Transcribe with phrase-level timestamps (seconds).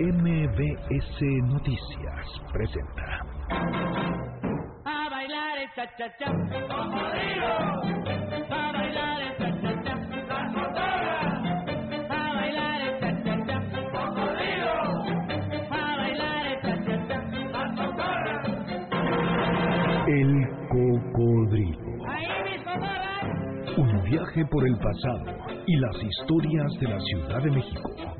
[0.00, 3.20] MBS Noticias presenta.
[4.86, 7.52] A bailar el cha-cha-cha, cocodrilo.
[8.48, 9.34] A bailar el
[10.26, 11.42] las motoras.
[12.08, 13.58] A bailar el cha-cha-cha,
[13.92, 14.76] cocodrilo.
[15.70, 16.58] A bailar el
[17.52, 18.44] las motoras.
[20.08, 20.32] El
[20.70, 21.92] cocodrilo.
[22.08, 23.76] Ahí mis motoras.
[23.76, 25.26] Un viaje por el pasado
[25.66, 28.19] y las historias de la Ciudad de México.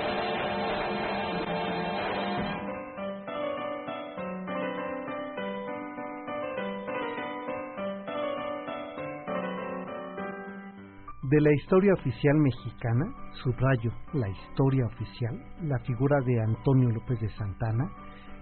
[11.31, 13.05] De la historia oficial mexicana,
[13.41, 17.89] subrayo la historia oficial, la figura de Antonio López de Santana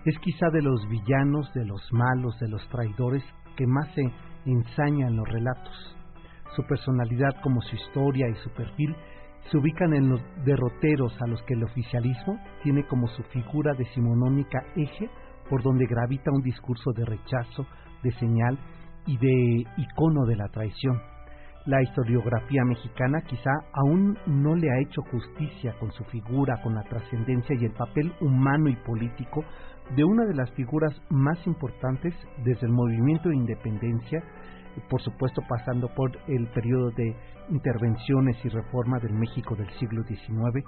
[0.05, 3.23] es quizá de los villanos, de los malos, de los traidores
[3.55, 4.01] que más se
[4.47, 5.97] ensaña en los relatos.
[6.55, 8.95] Su personalidad como su historia y su perfil
[9.51, 14.63] se ubican en los derroteros a los que el oficialismo tiene como su figura decimonónica
[14.75, 15.11] eje
[15.47, 17.67] por donde gravita un discurso de rechazo,
[18.01, 18.57] de señal
[19.05, 21.18] y de icono de la traición.
[21.65, 26.83] La historiografía mexicana quizá aún no le ha hecho justicia con su figura, con la
[26.83, 29.43] trascendencia y el papel humano y político
[29.95, 32.13] de una de las figuras más importantes
[32.45, 34.23] desde el movimiento de independencia,
[34.89, 37.15] por supuesto pasando por el periodo de
[37.49, 40.65] intervenciones y reforma del México del siglo XIX,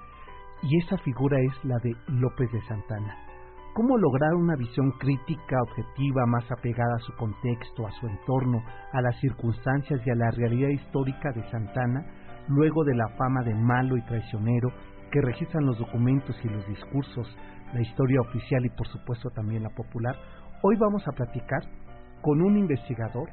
[0.63, 3.30] y esa figura es la de López de Santana.
[3.73, 9.01] ¿Cómo lograr una visión crítica, objetiva, más apegada a su contexto, a su entorno, a
[9.01, 12.05] las circunstancias y a la realidad histórica de Santana,
[12.49, 14.73] luego de la fama de malo y traicionero
[15.09, 17.33] que registran los documentos y los discursos,
[17.73, 20.17] la historia oficial y por supuesto también la popular?
[20.63, 21.61] Hoy vamos a platicar
[22.21, 23.29] con un investigador,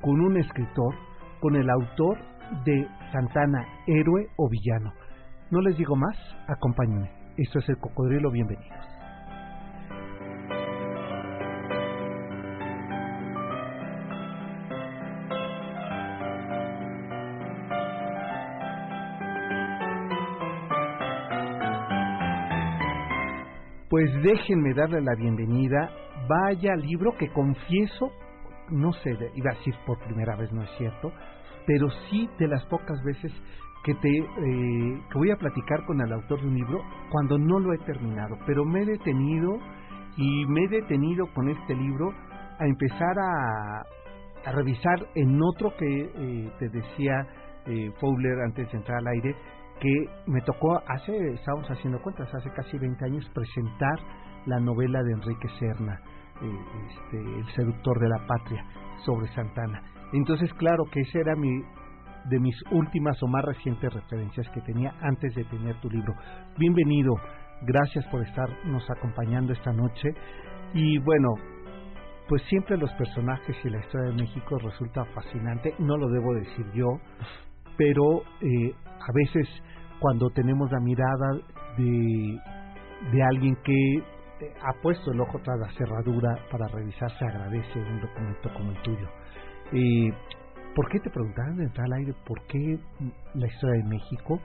[0.00, 0.94] con un escritor,
[1.40, 2.16] con el autor
[2.64, 4.92] de Santana, héroe o villano.
[5.50, 7.10] No les digo más, acompáñenme.
[7.36, 8.93] Esto es el Cocodrilo, bienvenidos.
[23.94, 25.88] Pues déjenme darle la bienvenida.
[26.28, 28.10] Vaya libro que confieso,
[28.70, 31.12] no sé, iba a decir por primera vez, no es cierto,
[31.64, 33.30] pero sí de las pocas veces
[33.84, 37.60] que te eh, que voy a platicar con el autor de un libro cuando no
[37.60, 39.60] lo he terminado, pero me he detenido
[40.16, 42.12] y me he detenido con este libro
[42.58, 47.28] a empezar a, a revisar en otro que eh, te decía
[47.66, 49.36] eh, Fowler antes de entrar al aire,
[49.80, 53.98] que me tocó hace, estábamos haciendo cuentas, hace casi 20 años presentar
[54.46, 56.00] la novela de Enrique Serna,
[56.42, 56.58] eh,
[56.90, 58.64] este, El seductor de la patria,
[59.04, 59.82] sobre Santana.
[60.12, 61.62] Entonces, claro que ese era mi
[62.26, 66.14] de mis últimas o más recientes referencias que tenía antes de tener tu libro.
[66.56, 67.12] Bienvenido,
[67.62, 70.08] gracias por estarnos acompañando esta noche.
[70.72, 71.28] Y bueno,
[72.28, 76.66] pues siempre los personajes y la historia de México resulta fascinante, no lo debo decir
[76.72, 76.98] yo,
[77.76, 78.74] pero eh,
[79.06, 79.48] a veces
[80.00, 81.32] cuando tenemos la mirada
[81.76, 82.38] de,
[83.12, 83.96] de alguien que
[84.40, 88.70] eh, ha puesto el ojo tras la cerradura para revisar, se agradece un documento como
[88.70, 89.08] el tuyo.
[89.72, 90.12] Eh,
[90.74, 92.78] ¿Por qué te preguntaban de entrar al aire por qué
[93.34, 94.40] la historia de México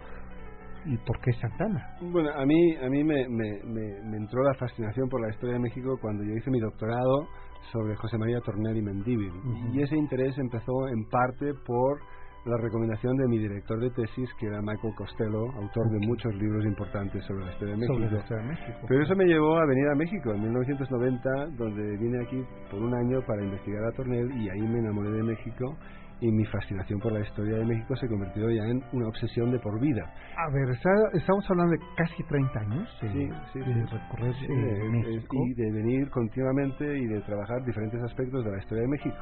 [0.86, 1.98] y por qué Santana?
[2.02, 5.56] Bueno, a mí, a mí me, me, me, me entró la fascinación por la historia
[5.56, 7.28] de México cuando yo hice mi doctorado
[7.72, 9.34] sobre José María Tornel y Mendívil.
[9.74, 12.00] Y ese interés empezó en parte por
[12.46, 16.66] la recomendación de mi director de tesis, que era Michael Costello, autor de muchos libros
[16.66, 17.94] importantes sobre la historia de México.
[17.96, 18.80] Sobre la historia de México.
[18.88, 22.94] Pero eso me llevó a venir a México en 1990, donde vine aquí por un
[22.96, 25.76] año para investigar a Tornel y ahí me enamoré de México
[26.22, 29.60] y mi fascinación por la historia de México se convirtió ya en una obsesión de
[29.60, 30.04] por vida.
[30.36, 30.70] A ver,
[31.14, 33.84] estamos hablando de casi 30 años de, Sí, sí, de sí.
[33.86, 34.48] recorrer Sí,
[34.92, 35.38] México.
[35.46, 39.16] y de venir continuamente y de trabajar diferentes aspectos de la historia de México.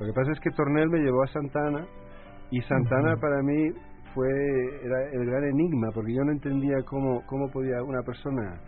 [0.00, 1.86] Lo que pasa es que Tornel me llevó a Santana
[2.56, 3.70] y Santana para mí
[4.14, 4.28] fue
[4.82, 8.60] era el gran enigma porque yo no entendía cómo cómo podía una persona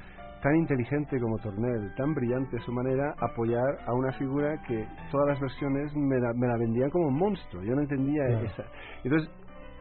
[0.42, 5.28] tan inteligente como Tornel, tan brillante a su manera, apoyar a una figura que todas
[5.28, 7.62] las versiones me la, me la vendían como un monstruo.
[7.64, 8.44] Yo no entendía Claro.
[8.44, 8.64] esa.
[9.02, 9.28] Entonces,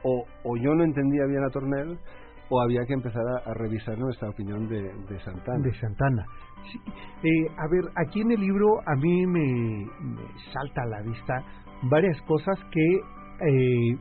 [0.04, 2.00] o, o yo no entendía bien a Tornel,
[2.50, 5.64] o había que empezar a, revisar nuestra opinión de, Santana.
[5.64, 6.26] De Santana.
[7.24, 9.86] Eh, a ver, aquí en el libro a mí me,
[10.54, 11.44] salta a la vista
[11.90, 13.02] varias cosas que,
[13.42, 13.98] eh,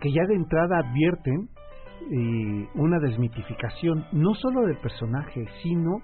[0.00, 1.48] que ya de entrada advierten
[2.10, 6.02] eh, una desmitificación, no solo del personaje, sino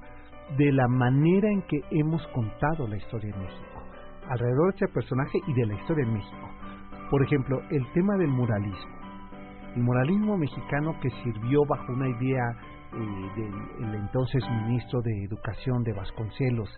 [0.56, 3.82] de la manera en que hemos contado la historia en México,
[4.28, 6.48] alrededor de ese personaje y de la historia en México.
[7.10, 8.98] Por ejemplo, el tema del muralismo.
[9.74, 12.44] El muralismo mexicano que sirvió bajo una idea
[12.92, 13.42] eh,
[13.80, 16.70] del entonces ministro de Educación de Vasconcelos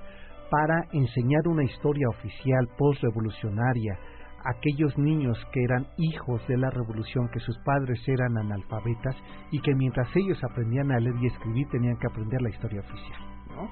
[0.51, 3.97] para enseñar una historia oficial postrevolucionaria
[4.45, 9.17] aquellos niños que eran hijos de la revolución, que sus padres eran analfabetas
[9.51, 13.21] y que mientras ellos aprendían a leer y escribir tenían que aprender la historia oficial.
[13.55, 13.69] ¿no?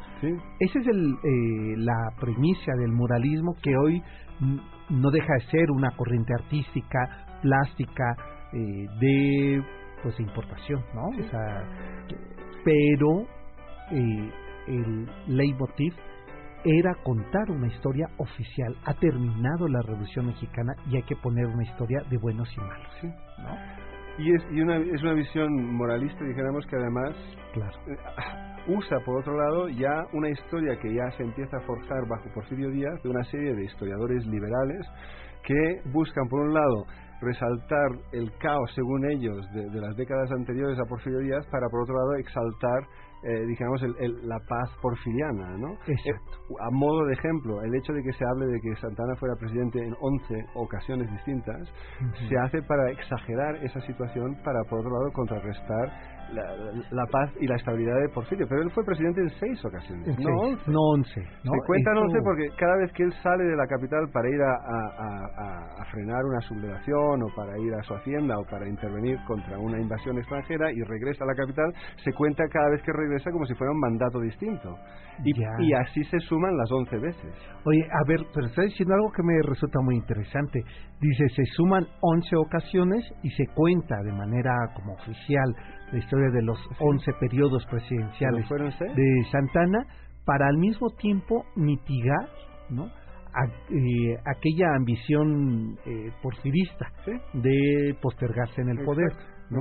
[0.61, 4.03] Esa es el, eh, la premisa del muralismo que hoy
[4.91, 8.17] no deja de ser una corriente artística, plástica,
[8.53, 9.63] eh, de
[10.03, 11.03] pues importación, ¿no?
[12.65, 13.23] pero
[13.91, 14.31] eh,
[14.69, 15.95] el leitmotiv
[16.69, 18.77] era contar una historia oficial.
[18.85, 22.93] Ha terminado la Revolución Mexicana y hay que poner una historia de buenos y malos.
[23.39, 23.79] ¿no?
[24.19, 27.15] Y, es, y una, es una visión moralista, dijéramos, que además
[27.55, 27.79] claro.
[27.87, 32.29] Eh, usa, por otro lado, ya una historia que ya se empieza a forjar bajo
[32.35, 34.87] Porfirio Díaz de una serie de historiadores liberales
[35.45, 36.85] que buscan, por un lado,
[37.23, 41.83] resaltar el caos, según ellos, de, de, las décadas anteriores a Porfirio Díaz, para por
[41.83, 42.83] otro lado exaltar
[43.23, 45.73] eh, digamos, el, la paz porfiriana, ¿no?
[45.87, 46.33] Exacto.
[46.51, 49.35] Eh, a modo de ejemplo, el hecho de que se hable de que Santana fuera
[49.37, 51.69] presidente en 11 ocasiones distintas,
[52.29, 57.57] se hace para exagerar esa situación, para, por otro lado, contrarrestar la, paz y la
[57.57, 58.47] estabilidad de Porfirio.
[58.49, 60.71] Pero él fue presidente en seis ocasiones, no once.
[60.71, 61.21] No once.
[61.45, 61.53] ¿no?
[61.53, 64.53] Se cuentan once porque cada vez que él sale de la capital para ir a,
[64.53, 69.59] a, a, frenar una sublevación o para ir a su hacienda o para intervenir contra
[69.59, 71.73] una invasión extranjera y regresa a la capital,
[72.05, 74.77] se cuenta cada vez que regresa como si fuera un mandato distinto.
[75.25, 77.35] Y, y así se suman las once veces.
[77.65, 80.63] Oye, a ver, pero está diciendo algo que me resulta muy interesante.
[81.01, 85.55] Dice, se suman once ocasiones y se cuenta de manera como oficial
[85.93, 89.87] la historia de los 11 periodos presidenciales de Santana
[90.25, 92.29] para al mismo tiempo mitigar
[92.71, 92.87] ¿no?
[92.87, 96.87] Eh, aquella ambición eh, porfirista
[97.35, 99.13] de postergarse en el poder.
[99.51, 99.61] ¿no?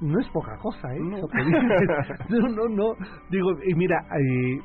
[0.00, 0.98] no es poca cosa, ¿eh?
[0.98, 1.18] No,
[2.48, 2.92] no, no.
[3.30, 4.60] Digo, y mira, eh,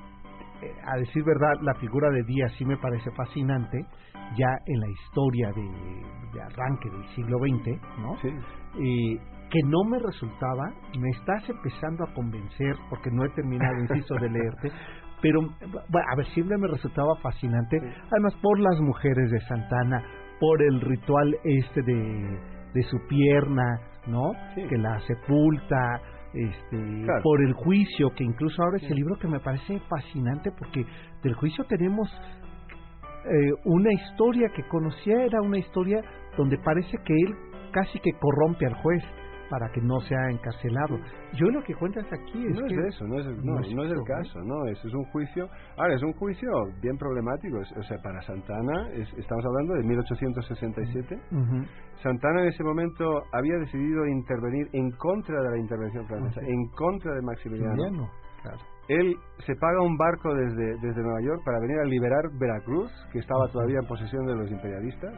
[0.86, 3.86] a decir verdad, la figura de Díaz sí me parece fascinante,
[4.38, 8.18] ya en la historia de, arranque del siglo XX, ¿no?
[8.18, 9.20] Sí
[9.50, 14.30] que no me resultaba, me estás empezando a convencer, porque no he terminado, insisto, de
[14.30, 14.72] leerte,
[15.22, 17.78] pero a ver, siempre me resultaba fascinante,
[18.12, 20.04] además por las mujeres de Santana,
[20.40, 22.40] por el ritual este de,
[22.74, 24.32] de su pierna, ¿no?
[24.56, 26.02] Que la sepulta,
[26.34, 30.86] este, por el juicio, que incluso ahora es el libro que me parece fascinante, porque
[31.24, 32.10] del juicio tenemos
[33.26, 36.02] eh, una historia que conocía, era una historia
[36.38, 37.36] donde parece que él
[37.72, 39.04] casi que corrompe al juez
[39.58, 41.00] para que no sea encarcelado.
[41.32, 44.40] Yo lo que cuentas aquí es no es eso, no es, no, es, el caso,
[44.44, 45.48] no, es, es un juicio,
[45.78, 46.50] ahora es un juicio
[46.82, 51.22] bien problemático, o sea, para Santana, estamos hablando de 1867,
[52.04, 57.14] Santana en ese momento había decidido intervenir en contra de la intervención francesa, en contra
[57.14, 58.10] de Maximiliano.
[58.42, 58.58] Claro.
[58.90, 59.16] Él
[59.46, 63.48] se paga un barco desde, desde Nueva York para venir a liberar Veracruz, que estaba
[63.48, 65.14] todavía en posesión de los imperialistas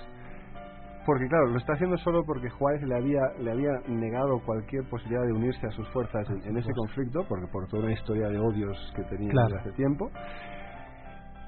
[1.07, 5.23] porque claro, lo está haciendo solo porque Juárez le había, le había negado cualquier posibilidad
[5.23, 8.77] de unirse a sus fuerzas en, ese conflicto, porque por toda una historia de odios
[8.93, 10.11] que tenía desde hace tiempo.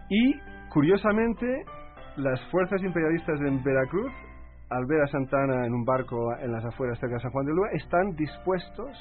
[0.10, 0.40] Y
[0.70, 1.66] curiosamente,
[2.16, 4.14] las fuerzas imperialistas en Veracruz,
[4.70, 7.52] al ver a Santana en un barco en las afueras cerca de San Juan de
[7.52, 8.96] Lua, están dispuestos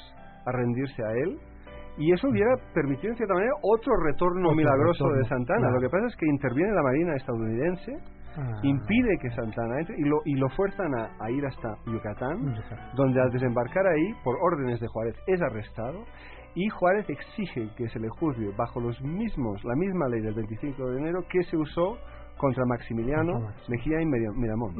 [0.45, 1.39] a rendirse a él.
[1.97, 5.71] Y eso hubiera permitido en cierta manera otro retorno milagroso de Santana.
[5.71, 8.59] Lo que pasa es que interviene la Marina estadounidense Ah.
[8.63, 12.55] impide que Santana entre y lo, y lo fuerzan a, ir hasta Yucatán,
[12.95, 16.05] donde al desembarcar ahí, por órdenes de Juárez, es arrestado
[16.55, 20.89] y Juárez exige que se le juzgue bajo los mismos, la misma ley del 25
[20.89, 21.97] de enero que se usó
[22.39, 23.33] contra Maximiliano
[23.67, 24.73] Mejía y Miramón,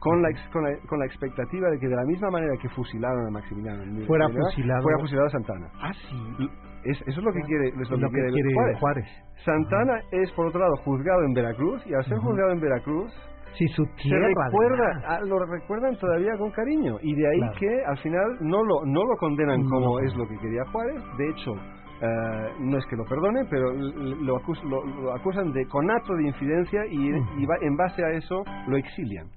[0.00, 3.26] Con, la, con, la, con, la, expectativa de que de la misma manera que fusilaron
[3.28, 5.66] a Maximiliano fuera, fusilado, fuera fusilado a Santana.
[5.80, 6.48] Ah, sí.
[6.84, 9.06] Es, eso es lo que quiere, es lo, que, quiere, Juárez.
[9.44, 13.12] Santana es, por otro lado, juzgado en Veracruz y al ser juzgado en Veracruz,
[13.54, 16.98] si su tierra recuerda, ah, lo recuerdan todavía con cariño.
[17.00, 20.36] Y de ahí que al final no lo no lo condenan como es lo que
[20.38, 21.02] quería Juárez.
[21.16, 21.54] De hecho
[22.00, 27.08] eh, no es que lo perdone pero lo, lo, acusan de conato de infidencia y,
[27.08, 29.28] en base a eso lo exilian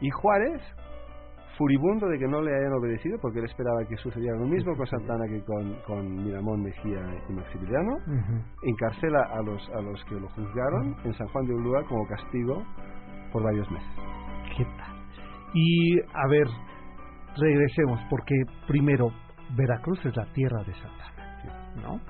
[0.00, 0.62] y Juárez
[1.56, 4.86] furibundo de que no le hayan obedecido, porque él esperaba que sucediera lo mismo con
[4.86, 7.98] Santana que con, con Miramón, Mejía y Maximiliano.
[8.62, 12.62] Encarcela a los, a los que lo juzgaron en San Juan de Ulúa como castigo
[13.32, 13.90] por varios meses.
[14.56, 14.92] ¿Qué tal?
[15.54, 16.46] Y a ver,
[17.36, 18.34] regresemos, porque
[18.66, 19.10] primero,
[19.56, 21.21] Veracruz es la tierra de Santana,
[21.76, 22.00] ¿no?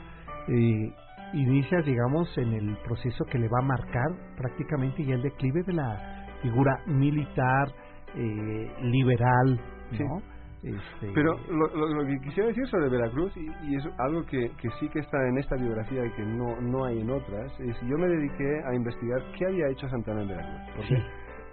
[0.48, 0.92] Eh,
[1.34, 5.72] inicia, digamos, en el proceso que le va a marcar prácticamente ya el declive de
[5.72, 7.68] la figura militar,
[8.14, 9.60] eh, liberal,
[9.92, 10.32] ¿no?
[10.62, 11.10] Este...
[11.12, 15.18] Pero lo, que quisiera decir sobre Veracruz, y, es algo que, que, sí que está
[15.28, 18.74] en esta biografía y que no, no hay en otras, es yo me dediqué a
[18.74, 20.86] investigar qué había hecho Santana en Veracruz.
[20.86, 20.94] Sí.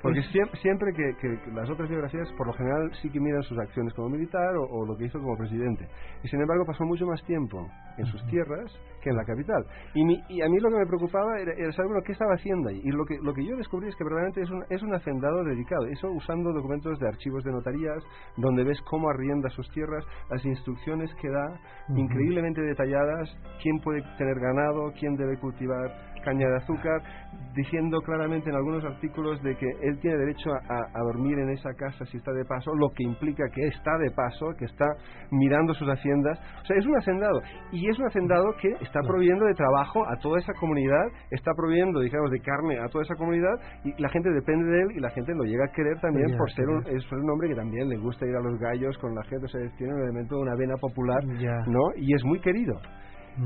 [0.01, 0.21] Porque
[0.61, 4.55] siempre, que, las otras biografías, por lo general, sí que miran sus acciones como militar
[4.55, 5.87] o, lo que hizo como presidente.
[6.23, 9.65] Y sin embargo, pasó mucho más tiempo en sus tierras que en la capital.
[9.93, 12.81] Y, y a mí lo que me preocupaba era, saber bueno, qué estaba haciendo ahí.
[12.83, 15.43] Y lo que, lo que yo descubrí es que verdaderamente es un, es un hacendado
[15.43, 15.85] dedicado.
[15.85, 18.03] Eso usando documentos de archivos de notarías,
[18.37, 21.59] donde ves cómo arrienda sus tierras, las instrucciones que da,
[21.95, 23.29] increíblemente detalladas,
[23.61, 27.01] quién puede tener ganado, quién debe cultivar caña de azúcar,
[27.55, 32.05] diciendo claramente en algunos artículos de que él tiene derecho a, dormir en esa casa
[32.05, 34.85] si está de paso, lo que implica que está de paso, que está
[35.31, 36.39] mirando sus haciendas.
[36.61, 37.41] O sea, es un hacendado.
[37.71, 41.99] Y es un hacendado que está proveyendo de trabajo a toda esa comunidad, está proveyendo,
[41.99, 43.53] digamos, de carne a toda esa comunidad
[43.83, 46.51] y la gente depende de él y la gente lo llega a querer también por
[46.51, 49.23] ser un, es un hombre que también le gusta ir a los gallos con la
[49.23, 51.23] gente, o sea, tiene un elemento de una vena popular,
[51.67, 51.81] ¿no?
[51.97, 52.79] Y es muy querido.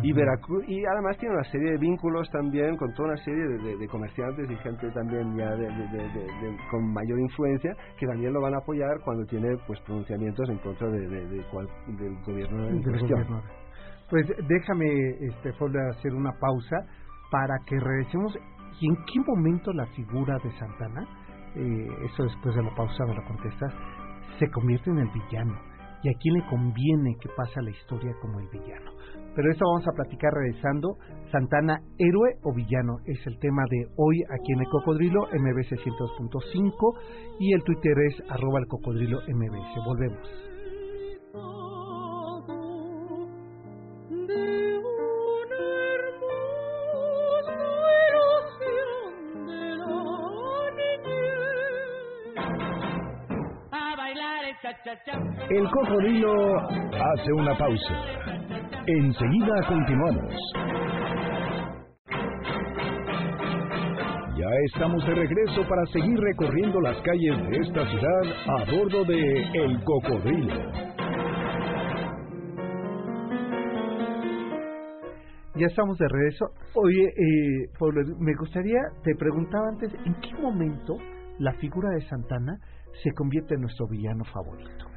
[0.02, 3.44] Y Veracruz y además tiene una serie de vínculos también con toda una serie
[3.78, 5.68] de, comerciantes y gente también ya de,
[6.72, 10.90] con mayor influencia que también lo van a apoyar cuando tiene pues pronunciamientos en contra
[10.90, 13.42] de, cual, del gobierno en cuestión.
[14.10, 14.86] Pues déjame
[15.22, 15.50] este
[15.90, 16.86] hacer una pausa
[17.32, 18.38] para que regresemos
[18.80, 21.08] y en qué momento la figura de Santana
[21.56, 23.74] eh, eso después de la pausa me lo contestas
[24.40, 25.60] se convierte en el villano
[26.04, 28.92] y a quién le conviene que pase la historia como el villano
[29.36, 30.98] pero eso vamos a platicar regresando.
[31.32, 36.98] Santana, héroe o villano, es el tema de hoy aquí en el Cocodrilo, MBC 102.5
[37.40, 39.86] y el Twitter es arroba el cocodrilo MBC.
[39.86, 41.73] Volvemos.
[55.54, 57.94] El cocodrilo hace una pausa.
[58.88, 60.34] Enseguida continuamos.
[64.36, 69.42] Ya estamos de regreso para seguir recorriendo las calles de esta ciudad a bordo de
[69.54, 70.72] El Cocodrilo.
[75.56, 76.46] Ya estamos de regreso.
[76.74, 77.70] Oye, eh,
[78.18, 80.98] me gustaría, te preguntaba antes, ¿en qué momento
[81.38, 82.58] la figura de Santana
[83.04, 84.93] se convierte en nuestro villano favorito?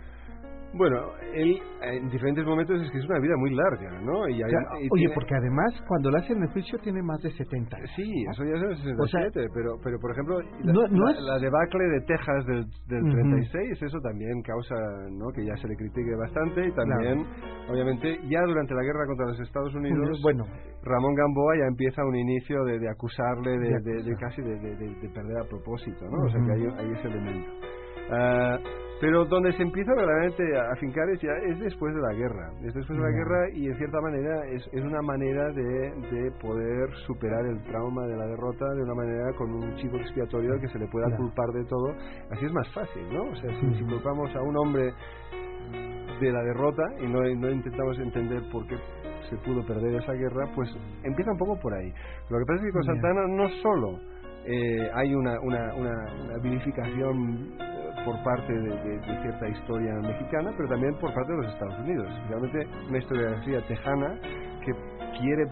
[0.76, 4.28] Bueno, él en diferentes momentos es que es una vida muy larga, ¿no?
[4.28, 7.90] Y oye, porque además cuando lo hacen el juicio tiene más de 70 años.
[7.96, 13.02] Sí, eso ya es 67, pero, pero por ejemplo, la, debacle de Texas del, del
[13.12, 14.74] 36, eso también causa
[15.10, 15.32] ¿no?
[15.32, 17.24] que ya se le critique bastante y también,
[17.70, 20.44] obviamente, ya durante la guerra contra los Estados Unidos, bueno,
[20.82, 26.26] Ramón Gamboa ya empieza un inicio de, acusarle de, casi de, perder a propósito, ¿no?
[26.26, 27.50] O sea que hay, hay ese elemento.
[28.08, 32.50] Uh, pero donde se empieza verdaderamente a afincar es, ya, es después de la guerra.
[32.64, 36.30] Es después de la guerra y en cierta manera es, es una manera de, de,
[36.40, 40.68] poder superar el trauma de la derrota de una manera con un chivo expiatorio que
[40.68, 41.94] se le pueda culpar de todo.
[42.30, 43.24] Así es más fácil, ¿no?
[43.24, 44.92] O sea, si, culpamos a un hombre
[46.20, 48.76] de la derrota y no, no intentamos entender por qué
[49.28, 50.70] se pudo perder esa guerra, pues
[51.02, 51.92] empieza un poco por ahí.
[52.30, 53.98] Lo que pasa es que con Santana no solo
[54.46, 57.56] eh, hay una, una, una vilificación
[58.04, 62.08] por parte de, cierta historia mexicana, pero también por parte de los Estados Unidos.
[62.28, 64.20] Realmente una historiografía tejana
[64.64, 64.72] que
[65.18, 65.46] quiere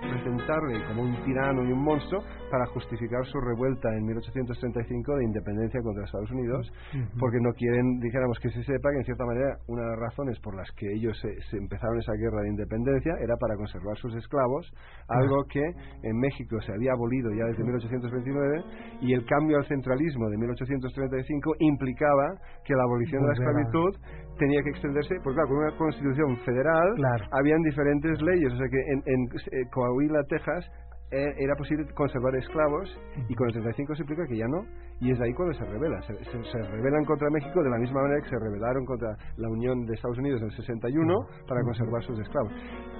[0.00, 5.80] presentarle como un tirano y un monstruo para justificar su revuelta en 1835 de independencia
[5.82, 6.72] contra Estados Unidos,
[7.18, 10.38] porque no quieren, dijéramos, que se sepa que en cierta manera una de las razones
[10.40, 14.66] por las que ellos se, empezaron esa guerra de independencia era para conservar sus esclavos,
[15.08, 18.64] algo que en México se había abolido ya desde 1829
[19.00, 23.92] y el cambio al centralismo de 1835 implicaba que la abolición de la esclavitud
[24.38, 26.88] tenía que extenderse, porque claro, con una constitución federal
[27.32, 29.20] habían diferentes leyes, o sea que en, en
[29.52, 30.64] eh, Coahuila, Texas,
[31.10, 32.88] era posible conservar esclavos
[33.28, 34.64] y con el 35 se explica que ya no
[35.00, 36.00] y es ahí cuando se revela.
[36.02, 39.86] Se, se, rebelan contra México de la misma manera que se rebelaron contra la Unión
[39.86, 41.14] de Estados Unidos en el 61
[41.48, 42.52] para conservar sus esclavos.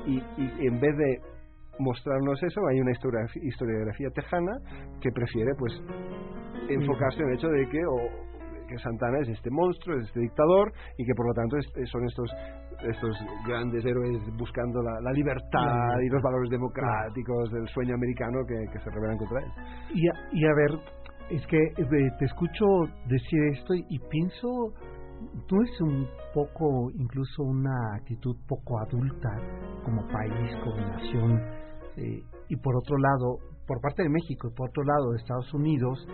[0.07, 1.21] Y, y en vez de
[1.81, 4.53] mostrarnos eso hay una historiografía, tejana
[5.01, 5.73] que prefiere pues
[6.69, 8.30] enfocarse en el hecho de que o,
[8.71, 11.57] que Santana es este monstruo, es este dictador y que por lo tanto
[11.91, 12.31] son estos
[12.81, 13.15] estos
[13.47, 19.19] grandes héroes buscando la, libertad y los valores democráticos del sueño americano que, se rebelan
[19.19, 19.51] contra él.
[19.93, 20.81] Y y a ver,
[21.31, 22.65] es que eh, te escucho
[23.07, 24.75] decir esto y, pienso,
[25.51, 29.31] ¿no es un poco, incluso una actitud poco adulta
[29.85, 31.41] como país, como nación?
[31.97, 35.55] Eh, y por otro lado, por parte de México y por otro lado de Estados
[35.55, 36.05] Unidos,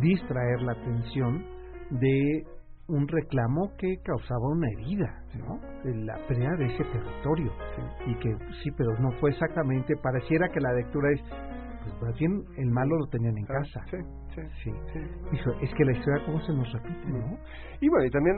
[0.00, 1.53] distraer la atención
[1.90, 2.44] de
[2.86, 5.58] un reclamo que causaba una herida, ¿no?
[5.84, 7.52] La pérdida de ese territorio.
[8.06, 11.20] Y que sí, pero no fue exactamente, pareciera que la lectura es,
[11.82, 13.80] pues más bien el malo lo tenían en casa.
[13.90, 13.96] Sí,
[14.34, 15.00] sí, sí.
[15.62, 17.38] Es que la historia cómo se nos repite, ¿no?
[17.80, 18.36] Y bueno, y también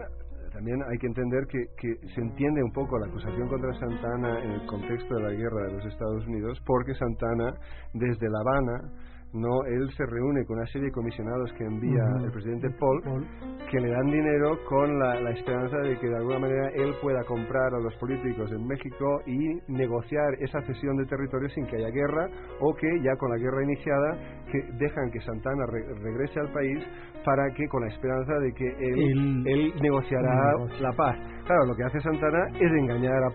[0.52, 4.52] también hay que entender que, que, se entiende un poco la acusación contra Santana en
[4.52, 7.52] el contexto de la guerra de los Estados Unidos, porque Santana,
[7.92, 12.30] desde La Habana, no él se reúne con una serie de comisionados que envía el
[12.30, 13.26] presidente Paul,
[13.70, 17.74] que le dan dinero con la, esperanza de que de alguna manera él pueda comprar
[17.74, 22.28] a los políticos en México y negociar esa cesión de territorio sin que haya guerra
[22.60, 24.16] o que ya con la guerra iniciada
[24.50, 26.82] que dejan que Santana regrese al país
[27.24, 31.16] para que con la esperanza de que él, él, negociará la paz.
[31.44, 33.30] Claro, lo que hace Santana es engañar a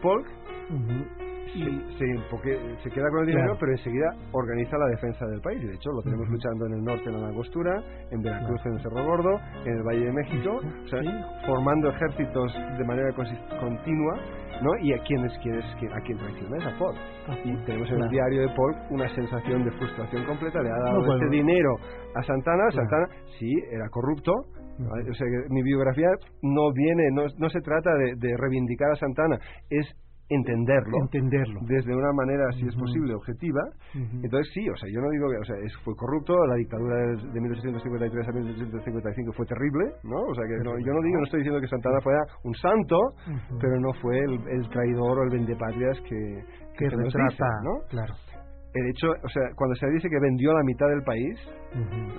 [1.53, 5.62] Paul sí, porque se queda con el dinero, pero enseguida organiza la defensa del país.
[5.62, 9.03] De hecho, lo tenemos luchando en el norte en la Angostura, en Veracruz en Cerro
[9.03, 11.00] Gordo, en el Valle de México, o sea,
[11.46, 14.15] formando ejércitos de manera continua,
[14.62, 14.70] ¿no?
[14.81, 16.96] Y a quienes quieres a quien traiciona es a Paul.
[17.43, 20.62] y tenemos en el diario de Paul una sensación de frustración completa.
[20.62, 21.75] Le ha dado este dinero
[22.15, 22.72] a Santana.
[22.72, 23.08] Santana
[23.39, 26.10] sí era corrupto, o sea, mi biografía
[26.41, 29.38] no viene, no, no se trata de, de, reivindicar a Santana,
[29.70, 29.86] es
[30.31, 33.61] entenderlo, entenderlo desde una manera, si es posible, objetiva.
[33.93, 37.39] Entonces sí, o sea, yo no digo que, o sea, fue corrupto, la dictadura de
[37.39, 40.17] 1853 a 1855 fue terrible, ¿no?
[40.17, 42.97] O sea, que yo no digo, no estoy diciendo que Santana fuera un santo,
[43.59, 46.43] pero no fue el, traidor o el vendepatrias que,
[46.77, 47.88] que, que retrata, ¿no?
[47.89, 48.13] Claro.
[48.73, 51.35] El hecho, o sea, cuando se dice que vendió la mitad del país,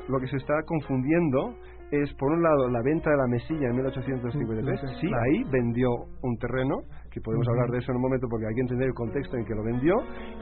[0.08, 1.56] lo que se está confundiendo
[1.92, 4.80] es, por un lado, la venta de la mesilla en 1853.
[5.00, 5.88] Sí, ahí vendió
[6.22, 6.76] un terreno,
[7.12, 9.44] que podemos hablar de eso en un momento porque hay que entender el contexto en
[9.44, 9.94] que lo vendió.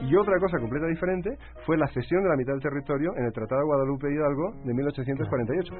[0.07, 1.29] Y otra cosa completa diferente
[1.65, 4.73] fue la cesión de la mitad del territorio en el Tratado de Guadalupe Hidalgo de
[4.73, 5.75] 1848.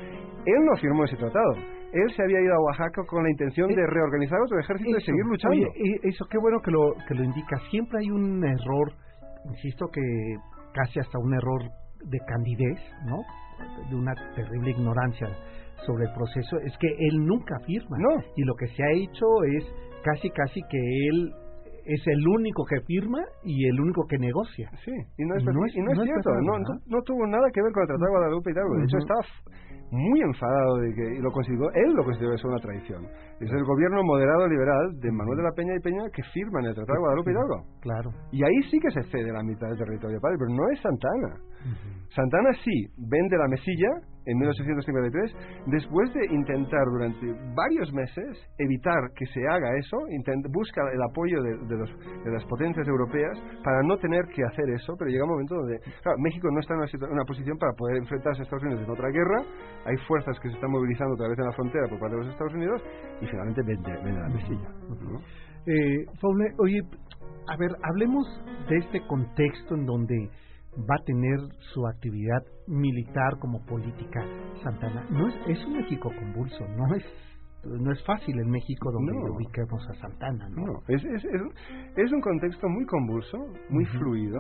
[0.46, 1.54] Él no firmó ese tratado.
[1.94, 5.26] Él se había ido a Oaxaca con la intención de reorganizar otro ejército y seguir
[5.26, 5.56] luchando.
[5.56, 7.58] Oye, eso, qué bueno que lo, que lo indica.
[7.70, 8.92] Siempre hay un error,
[9.46, 10.02] insisto que
[10.74, 11.62] casi hasta un error
[12.04, 13.18] de candidez, ¿no?
[13.90, 15.28] De una terrible ignorancia
[15.86, 17.98] sobre el proceso es que él nunca firma.
[18.00, 18.24] No.
[18.36, 19.26] Y lo que se ha hecho
[19.58, 19.66] es
[20.04, 20.78] casi, casi que
[21.10, 21.34] él
[21.86, 24.70] es el único que firma y el único que negocia.
[24.86, 27.82] Sí, y no es, y no es, cierto, no, no, tuvo nada que ver con
[27.84, 28.64] el Tratado de Guadalupe y tal.
[28.78, 29.22] De hecho, estaba
[29.92, 33.04] muy enfadado de que y lo consideró, él lo consideró eso una traición.
[33.40, 36.68] Es el gobierno moderado liberal de Manuel de la Peña y Peña que firma en
[36.68, 37.64] el Tratado de Guadalupe Hidalgo.
[37.82, 38.10] Claro.
[38.32, 41.36] Y ahí sí que se cede la mitad del territorio padre, pero no es Santana.
[42.16, 43.90] Santana sí vende la mesilla
[44.26, 45.36] en 1853,
[45.68, 49.98] después de intentar durante varios meses evitar que se haga eso,
[50.50, 55.10] busca el apoyo de, de, las potencias europeas para no tener que hacer eso, pero
[55.10, 55.80] llega un momento donde
[56.18, 59.44] México no está en una, posición para poder enfrentarse a Estados Unidos en otra guerra,
[59.86, 62.32] hay fuerzas que se están movilizando a través de la frontera por parte de los
[62.32, 62.82] Estados Unidos
[63.22, 64.70] y finalmente vende, la mesilla.
[65.66, 66.06] Eh,
[66.58, 66.82] oye,
[67.48, 68.26] a ver, hablemos
[68.70, 70.30] de este contexto en donde
[70.78, 71.38] va a tener
[71.74, 74.26] su actividad militar como política
[74.64, 75.06] Santana.
[75.10, 77.04] No es, es un México convulso, no es
[77.64, 80.82] no es fácil en México donde ubiquemos a Santana, ¿no?
[80.88, 81.24] es, es,
[81.96, 83.38] es, un contexto muy convulso,
[83.70, 84.40] muy fluido,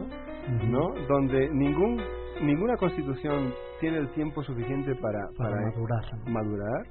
[0.68, 0.90] ¿no?
[1.08, 2.02] Donde ningún
[2.42, 6.86] ninguna constitución tiene el tiempo suficiente para, para, madurar, madurar,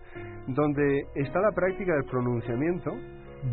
[0.49, 2.93] donde está la práctica del pronunciamiento,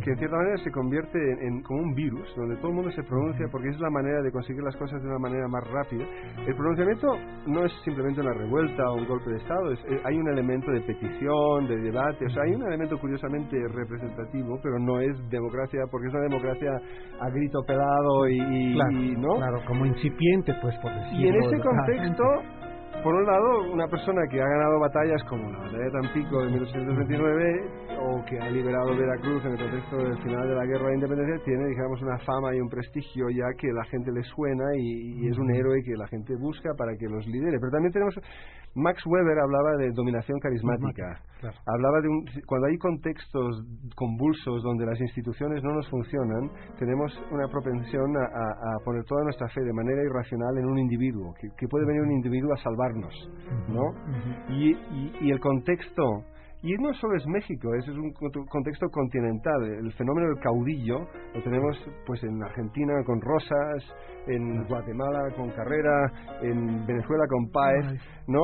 [0.04, 3.04] que en cierta manera se convierte en, como un virus, donde todo el mundo se
[3.04, 6.06] pronuncia porque es la manera de conseguir las cosas de una manera más rápida.
[6.46, 7.08] El pronunciamiento
[7.48, 10.72] no es simplemente una revuelta o un golpe de Estado, es, eh, hay un elemento
[10.72, 15.82] de petición, de debate, o sea, hay un elemento curiosamente representativo, pero no es democracia
[15.90, 16.72] porque es una democracia
[17.20, 19.36] a grito pelado y, claro, ¿no?
[19.38, 21.20] Claro, como incipiente, pues, por decirlo.
[21.20, 22.24] Y en ese contexto
[23.04, 26.52] por un lado, una persona que ha ganado batallas como la batalla de Tampico en
[26.54, 30.96] 1829 o que ha liberado Veracruz en el contexto del final de la guerra de
[30.96, 35.28] independencia tiene, digamos, una fama y un prestigio ya que la gente le suena y,
[35.28, 37.58] es un héroe que la gente busca para que los lidere.
[37.60, 38.16] Pero también tenemos,
[38.76, 41.22] Max Weber hablaba de dominación carismática.
[41.66, 43.64] Hablaba de un, cuando hay contextos
[43.96, 49.62] convulsos donde las instituciones no nos funcionan, tenemos una propensión a, poner toda nuestra fe
[49.62, 53.14] de manera irracional en un individuo, que, puede venir un individuo a salvarnos,
[53.68, 53.94] ¿no?
[54.50, 54.76] y,
[55.22, 56.24] y el contexto
[56.64, 58.12] Y no solo es México, ese es un
[58.50, 59.64] contexto continental.
[59.64, 61.00] El fenómeno del caudillo
[61.36, 68.02] lo tenemos pues en Argentina con Rosas, en Guatemala con Carrera, en Venezuela con Páez,
[68.28, 68.42] ¿no?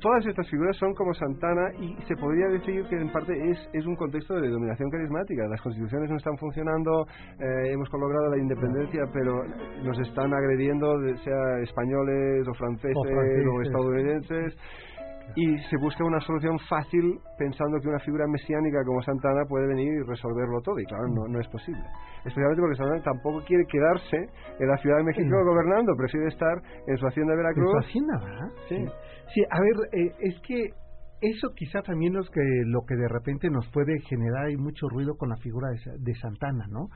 [0.00, 3.86] Todas estas figuras son como Santana y se podría decir que en parte es, es
[3.86, 5.48] un contexto de dominación carismática.
[5.48, 7.06] Las constituciones no están funcionando,
[7.38, 9.42] eh, hemos logrado la independencia, pero
[9.82, 10.92] nos están agrediendo,
[11.24, 14.56] sea españoles o franceses o estadounidenses
[15.36, 19.92] y se busca una solución fácil pensando que una figura mesiánica como Santana puede venir
[19.92, 20.78] y resolverlo todo.
[20.78, 21.82] Y claro no, no es posible.
[22.24, 24.16] Especialmente porque Santana tampoco quiere quedarse
[24.58, 27.88] en la Ciudad de México gobernando prefiere estar en su hacienda de Veracruz en su
[27.88, 28.50] hacienda ¿verdad?
[28.68, 28.76] sí.
[29.34, 30.70] Sí a ver eh, es que
[31.20, 35.14] eso quizá también es que lo que de repente nos puede generar hay mucho ruido
[35.16, 36.88] con la figura de, de Santana no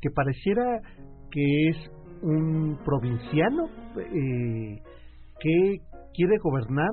[0.00, 0.80] que pareciera
[1.30, 1.90] que es
[2.22, 3.66] un provinciano
[3.98, 4.82] eh,
[5.40, 5.76] que
[6.14, 6.90] quiere gobernar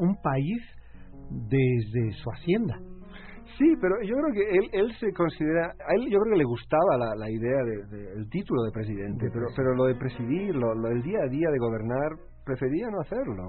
[0.00, 0.60] un país
[1.30, 2.76] desde su hacienda.
[3.58, 6.44] Sí, pero yo creo que él, él se considera, a él yo creo que le
[6.44, 10.88] gustaba la, la idea del título de presidente, pero, pero lo de presidir, lo, lo,
[10.88, 12.08] el día a día de gobernar,
[12.44, 13.42] prefería no hacerlo.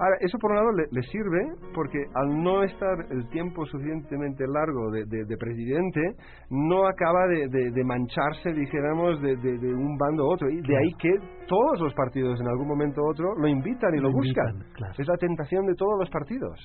[0.00, 4.90] Ahora, eso por un lado le, sirve porque al no estar el tiempo suficientemente largo
[4.90, 6.00] de, presidente,
[6.48, 9.34] no acaba de, mancharse, dijéramos, de,
[9.74, 10.48] un bando u otro.
[10.48, 11.10] Y de ahí que
[11.46, 14.64] todos los partidos en algún momento u otro lo invitan y lo, buscan.
[14.96, 16.58] Es la tentación de todos los partidos.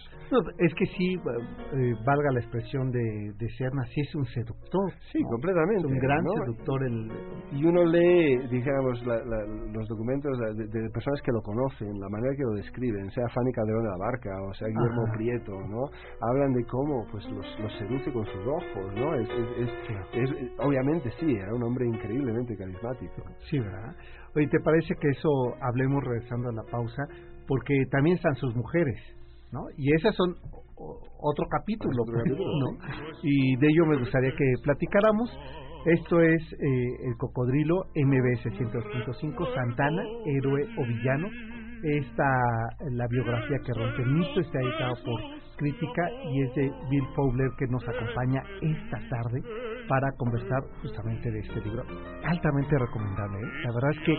[0.60, 4.92] es que sí, eh, valga la expresión de, de Serna, sí es un seductor.
[5.12, 5.88] Sí, completamente.
[5.88, 6.84] Es un gran seductor.
[6.86, 7.12] El...
[7.52, 12.54] Y uno lee, dijéramos, los documentos de, personas que lo conocen, la manera que lo
[12.54, 15.90] describen, sea Fanny Calderón de la Barca, o sea, Guillermo Prieto, ¿no?
[16.22, 19.16] Hablan de cómo pues los, los seduce con sus ojos, ¿no?
[19.16, 23.24] Es, es, obviamente sí, era un hombre increíblemente carismático.
[23.50, 23.96] Sí, ¿verdad?
[24.36, 25.30] Oye, ¿te parece que eso
[25.62, 27.04] hablemos regresando a la pausa?
[27.48, 29.00] Porque también están sus mujeres,
[29.52, 29.62] ¿no?
[29.78, 30.36] Y esas son
[30.78, 32.78] otro capítulo, ¿no?
[33.24, 35.30] Y de ello me gustaría que platicáramos.
[35.86, 41.28] Esto es eh, el cocodrilo MBS 102.5, Santana, héroe o villano,
[41.86, 42.26] esta,
[42.92, 45.22] la biografía que rompe el mito está editado por
[45.58, 49.42] Crítica y es de Bill Fowler que nos acompaña esta tarde
[49.88, 51.84] para conversar justamente de este libro.
[52.24, 53.38] Altamente recomendable.
[53.38, 53.52] ¿eh?
[53.64, 54.18] La verdad es que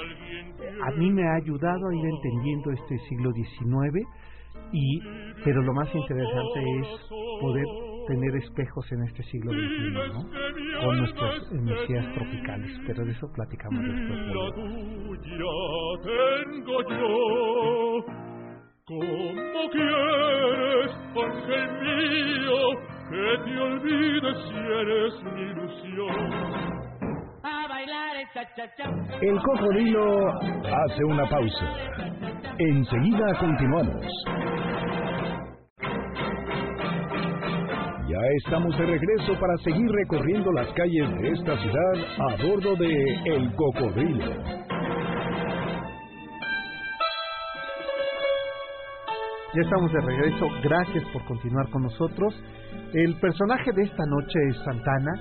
[0.83, 4.07] a mí me ha ayudado a ir entendiendo este siglo XIX
[4.72, 5.00] y
[5.44, 6.88] pero lo más interesante es
[7.40, 7.66] poder
[8.07, 10.81] tener espejos en este siglo XXI, ¿no?
[10.81, 14.21] Con nuestros mesías tropicales, pero de eso platicamos después.
[16.03, 18.27] tengo yo.
[18.88, 22.59] ¿Cómo quieres, ángel mío,
[23.11, 26.16] que te olvides si eres mi ilusión?
[27.42, 28.88] A bailar el cha-cha-cha.
[29.21, 31.66] El cocodrilo hace una pausa.
[32.59, 34.07] Enseguida continuamos.
[38.16, 42.90] Ya estamos de regreso para seguir recorriendo las calles de esta ciudad a bordo de
[43.26, 44.24] El Cocodrilo.
[49.55, 52.35] Ya estamos de regreso, gracias por continuar con nosotros.
[52.94, 55.12] El personaje de esta noche es Santana,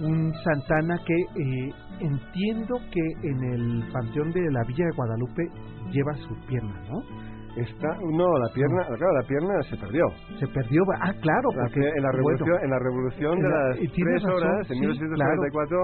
[0.00, 5.42] un Santana que eh, entiendo que en el panteón de la Villa de Guadalupe
[5.90, 7.37] lleva su pierna, ¿no?
[7.58, 10.04] Está, no, la pierna, claro, la pierna se perdió.
[10.38, 14.70] Se perdió, ah, claro, porque en la revolución, en la revolución de las tres horas,
[14.70, 15.78] en 1944,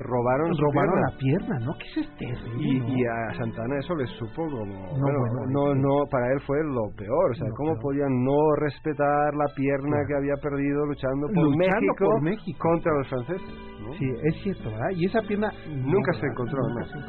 [0.00, 1.72] robaron robaron la pierna, ¿no?
[1.78, 2.24] ¿Qué es este?
[2.58, 5.08] Y, y, a Santana eso le supo como no,
[5.48, 9.96] no, no, para él fue lo peor, o sea, cómo podían no respetar la pierna
[10.06, 13.75] que había perdido luchando por, México, por México contra los franceses.
[13.98, 14.90] Sí, es cierto, ¿verdad?
[14.94, 16.58] Y esa pierna nunca se encontró,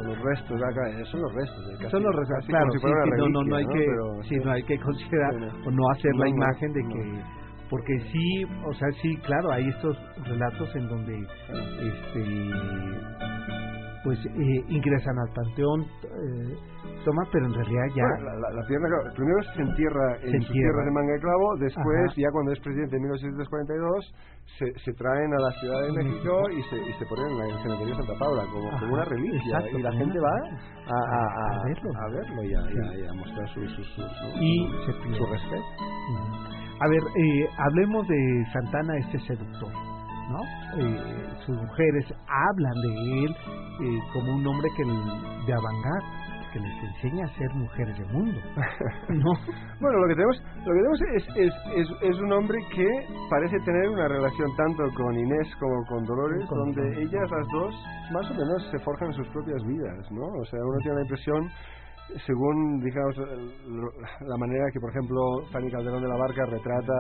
[0.06, 2.88] los restos acá, son los restos Son los restos, claro, sí,
[3.18, 3.86] no, no, no hay que,
[4.28, 5.36] sí, no hay que considerar
[5.66, 7.22] o no hacer la imagen de que
[7.70, 11.20] porque sí, o sea, sí, claro, hay estos relatos en donde
[11.82, 12.24] este
[14.08, 16.56] pues eh, ingresan al panteón, eh,
[17.04, 18.08] toma, pero en realidad ya...
[18.24, 22.54] la, pierna, primero se entierra en su tierra de manga de clavo, después, ya cuando
[22.54, 24.15] es presidente en 1942,
[24.60, 27.62] se, se traen a la Ciudad de México y se, y se ponen en el
[27.63, 29.60] cementerio de Santa Paula como, como una reliquia.
[29.76, 30.36] y la gente va
[30.88, 31.91] a, a, a, verlo.
[31.91, 34.02] a verlo y a, mostrar su, su, su,
[34.39, 34.72] y
[35.20, 35.67] su respeto.
[36.80, 39.72] A ver, eh, hablemos de Santana, este seductor,
[40.30, 40.40] ¿no?
[40.78, 43.36] Eh, sus mujeres hablan de él
[43.82, 48.40] eh, como un hombre que de avangar que les enseña a ser mujeres de mundo.
[49.10, 49.32] ¿no?
[49.82, 52.88] bueno, lo que tenemos, lo que tenemos es, es, es, es, un hombre que
[53.30, 57.76] parece tener una relación tanto con Inés como con Dolores, donde ellas las dos
[58.13, 60.26] más o menos se forjan sus propias vidas, ¿no?
[60.26, 61.50] O sea, uno tiene la impresión
[62.26, 65.20] según, digamos, la manera que, por ejemplo,
[65.52, 66.93] Fanny Calderón de la Barca retrata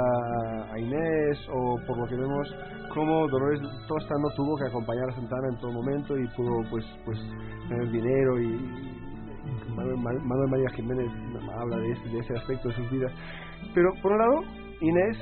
[0.73, 2.55] a Inés, o por lo que vemos,
[2.93, 6.85] cómo Dolores Tosta no tuvo que acompañar a Santana en todo momento y pudo, pues,
[7.05, 7.17] pues
[7.69, 8.97] tener dinero y,
[9.75, 11.09] Manuel, María Jiménez
[11.57, 13.11] habla de ese, de ese aspecto de sus vidas.
[13.73, 15.17] Pero, por un lado, Inés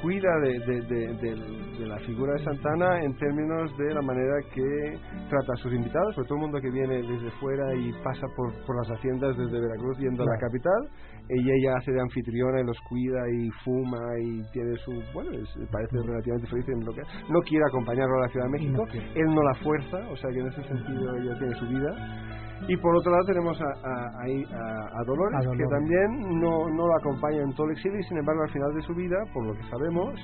[0.00, 5.56] cuida de, de, la figura de Santana en términos de la manera que trata a
[5.56, 8.98] sus invitados, sobre todo el mundo que viene desde fuera y pasa por, por las
[8.98, 10.88] haciendas desde Veracruz yendo a la capital.
[11.28, 14.92] Ella ya hace de anfitriona y los cuida y fuma y tiene su.
[15.14, 15.30] Bueno,
[15.70, 17.02] parece relativamente feliz en lo que.
[17.30, 20.40] No quiere acompañarlo a la Ciudad de México, él no la fuerza, o sea que
[20.40, 22.32] en ese sentido ella tiene su vida
[22.68, 27.42] y por otro lado tenemos a, a, a, Dolores, que también no, no lo acompaña
[27.42, 29.68] en todo el exilio y sin embargo al final de su vida, por lo que
[29.68, 30.14] sabemos,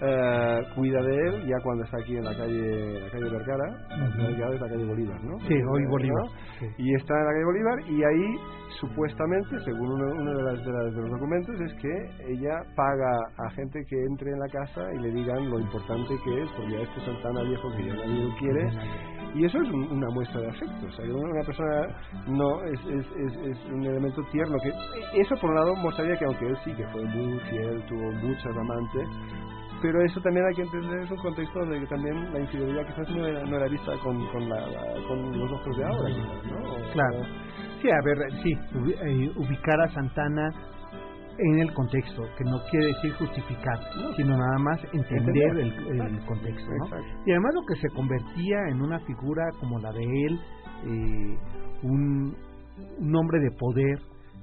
[0.00, 3.76] eh, cuida de él ya cuando está aquí en la calle la calle Vergara,
[4.38, 5.38] ya es la calle Bolívar, ¿no?
[5.40, 6.24] Sí, hoy Bolívar.
[6.76, 8.36] Y está en la calle Bolívar y ahí
[8.80, 13.96] supuestamente, según uno, de, las, de, los documentos, es que ella paga a gente que
[13.96, 17.42] entre en la casa y le digan lo importante que es, porque ya este Santana
[17.42, 20.86] viejo que ya nadie lo quiere y eso es una muestra de afecto.
[20.86, 21.86] O sea, una persona
[22.26, 24.56] no es, es, es, un elemento tierno.
[24.62, 28.10] que Eso, por un lado, mostraría que aunque él sí que fue muy fiel, tuvo
[28.12, 29.08] muchas amantes,
[29.80, 33.26] pero eso también hay que entender, es un contexto donde también la infidelidad quizás no
[33.26, 34.64] era, no era vista con, con, la,
[35.06, 36.92] con los ojos de ahora, ¿no?
[36.92, 37.24] claro.
[37.80, 38.52] Sí, a ver, sí,
[39.06, 40.50] eh, ubicar a Santana
[41.38, 43.78] en el contexto, que no quiere decir justificar,
[44.16, 46.68] sino nada más entender el, contexto.
[46.78, 46.86] ¿no?
[47.24, 50.40] Y además lo que se convertía en una figura como la de él,
[50.84, 51.38] eh,
[51.84, 52.36] un,
[52.98, 53.98] un, hombre de poder,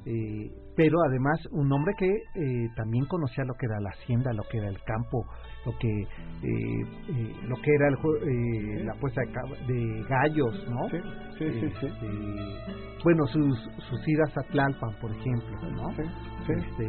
[0.06, 4.44] eh, pero además un hombre que eh, también conocía lo que era la hacienda, lo
[4.44, 5.26] que era el campo,
[5.66, 9.22] lo que eh, eh, lo que era el, la puesta
[9.68, 10.90] de, gallos, ¿no?
[10.90, 10.98] Sí,
[11.38, 11.90] sí, sí, este,
[13.04, 13.60] bueno, sus,
[13.90, 15.90] sus idas a Tlalpan, por ejemplo, ¿no?
[15.96, 16.04] Sí,
[16.46, 16.54] sí.
[16.54, 16.86] Este,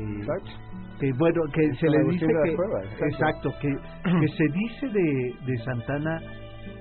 [0.98, 6.20] que bueno, que se le dice que exacto, que, que se dice de, de Santana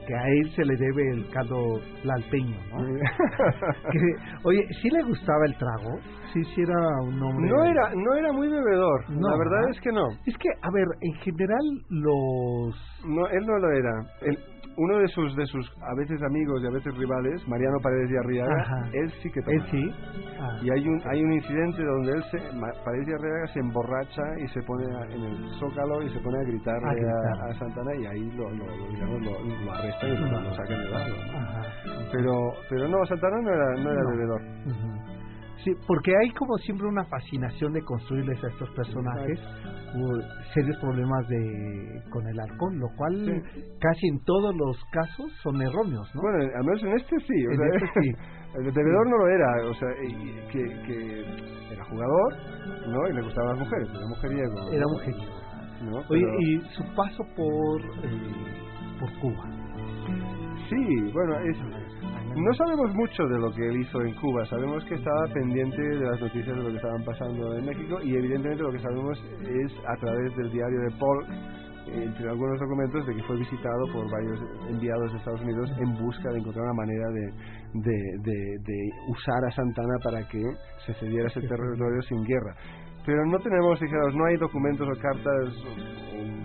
[0.06, 2.86] que a él se le debe el caldo lalpeño, ¿no?
[3.92, 4.00] que,
[4.44, 6.00] oye, ¿sí le gustaba el trago?
[6.34, 7.50] Sí, sí era un hombre...
[7.50, 10.08] No era, no era muy bebedor, la verdad es que no.
[10.26, 12.76] Es que, a ver, en general los...
[13.06, 13.92] No, él no lo era.
[14.22, 14.38] Él,
[14.78, 18.20] uno de sus de sus a veces amigos y a veces rivales, Mariano Paredes de
[18.20, 19.56] Arriaga, él sí que toma.
[19.56, 19.92] Él sí.
[20.40, 20.60] Ah.
[20.62, 22.38] Y hay un hay un incidente donde él se
[22.84, 26.44] Paredes de Arriaga se emborracha y se pone en el zócalo y se pone a
[26.44, 27.10] gritarle
[27.50, 31.16] a, Santana y ahí lo lo, digamos, lo, arrestan y lo, sacan de lado.
[32.12, 35.15] Pero pero no, Santana no era no era bebedor.
[35.64, 39.40] Sí, porque hay como siempre una fascinación de construirles a estos personajes
[40.54, 43.44] serios problemas de con el alcohol, lo cual
[43.80, 46.22] casi en todos los casos son erróneos, ¿no?
[46.22, 48.12] Bueno, al menos en este sí, en este sí.
[48.56, 49.90] El bebedor no lo era, o sea,
[50.50, 51.26] que, que
[51.74, 52.34] era jugador,
[52.88, 53.10] ¿no?
[53.10, 54.72] Y le gustaban las mujeres, era mujeriego.
[54.72, 55.46] Era mujeriego.
[55.82, 55.98] ¿no?
[56.10, 59.44] Oye, y su paso por, eh, por Cuba.
[60.70, 61.58] Sí, bueno, es
[62.36, 66.06] no sabemos mucho de lo que él hizo en Cuba, sabemos que estaba pendiente de
[66.06, 69.72] las noticias de lo que estaban pasando en México y evidentemente lo que sabemos es
[69.88, 71.26] a través del diario de Paul,
[71.88, 76.30] entre algunos documentos, de que fue visitado por varios enviados de Estados Unidos en busca
[76.32, 80.42] de encontrar una manera de, de, usar a Santana para que
[80.86, 82.56] se cediera ese territorio sin guerra.
[83.06, 85.54] Pero no tenemos, digamos, no hay documentos o cartas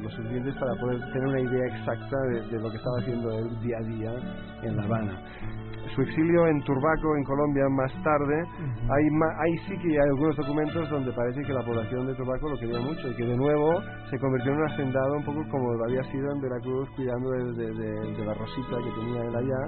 [0.03, 2.17] lo suficientes para poder tener una idea exacta
[2.51, 4.13] de, lo que estaba haciendo él día a día
[4.63, 5.60] en La Habana
[5.95, 8.45] su exilio en Turbaco, en Colombia, más tarde,
[8.89, 9.05] hay,
[9.39, 12.81] hay sí que hay algunos documentos donde parece que la población de Turbaco lo quería
[12.81, 16.03] mucho y que de nuevo se convirtió en un hacendado un poco como lo había
[16.11, 19.63] sido en Veracruz, cuidando de, de, la rosita que tenía él allá.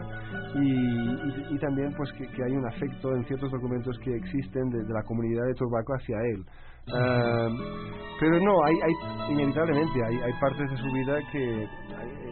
[0.55, 4.83] Y, y, también pues que, que, hay un afecto en ciertos documentos que existen de,
[4.93, 6.45] la comunidad de Turbaco hacia él.
[6.87, 11.69] Pero no, hay, hay inevitablemente hay, hay partes de su vida que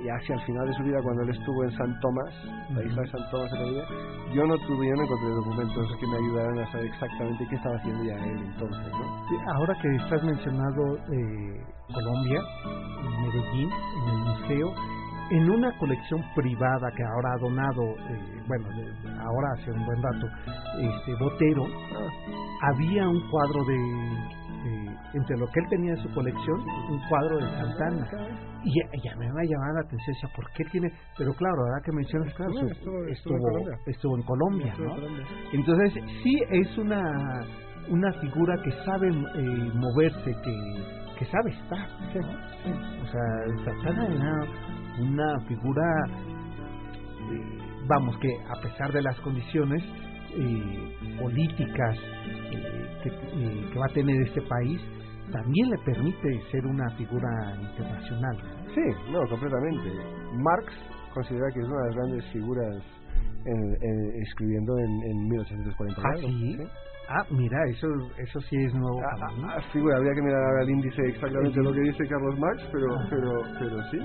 [0.02, 2.34] y hacia el final de su vida cuando él estuvo en San Tomás,
[2.70, 3.84] la isla de San Tomás en la vida,
[4.32, 7.76] yo no tuve, yo no encontré documentos que me ayudaran a saber exactamente qué estaba
[7.76, 8.92] haciendo ya él entonces.
[8.92, 9.52] ¿no?
[9.54, 12.40] ahora que estás mencionando eh, Colombia,
[13.22, 14.74] Medellín, en el museo,
[15.30, 18.68] en una colección privada que ahora ha donado, eh, bueno,
[19.20, 20.26] ahora hace un buen rato,
[20.78, 21.66] este Botero,
[22.62, 24.40] había un cuadro de,
[25.14, 28.06] entre lo que él tenía en su colección, un cuadro de Santana
[28.62, 30.92] y ya, me va a llamar la atención, ¿por qué tiene?
[31.16, 33.06] Pero claro, ahora que mencionas, claro, estuvo,
[33.86, 34.96] estuvo, en Colombia, ¿no?
[35.52, 37.42] Entonces, sí es una,
[37.88, 41.88] una figura que sabe eh, moverse, que, que sabe estar.
[43.02, 45.82] O sea, Santana era una figura,
[47.30, 49.82] eh, vamos, que a pesar de las condiciones,
[50.32, 51.96] eh, políticas
[52.52, 54.80] eh, que, eh, que va a tener este país,
[55.32, 57.28] también le permite ser una figura
[57.60, 58.36] internacional.
[58.74, 58.80] Sí,
[59.12, 59.90] no, completamente.
[60.34, 60.72] Marx
[61.14, 62.76] considera que es una de las grandes figuras
[63.44, 66.02] en- en- escribiendo en, en 1840.
[66.04, 66.56] Ah, ¿sí?
[67.12, 69.42] Ah, mira, eso eso sí es nuevo Ah, para mí.
[69.48, 73.06] ah, figura, habría que mirar el índice exactamente lo que dice Carlos Marx, pero Ah.
[73.10, 73.98] pero pero sí.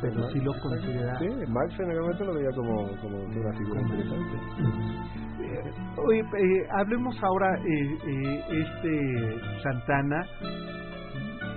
[0.00, 1.18] Pero Marx sí lo considera.
[1.18, 4.36] Sí, Marx en aquel momento lo veía como, como una figura interesante.
[5.40, 5.72] Eh,
[6.08, 10.20] Oye, eh, hablemos ahora eh, eh, este Santana,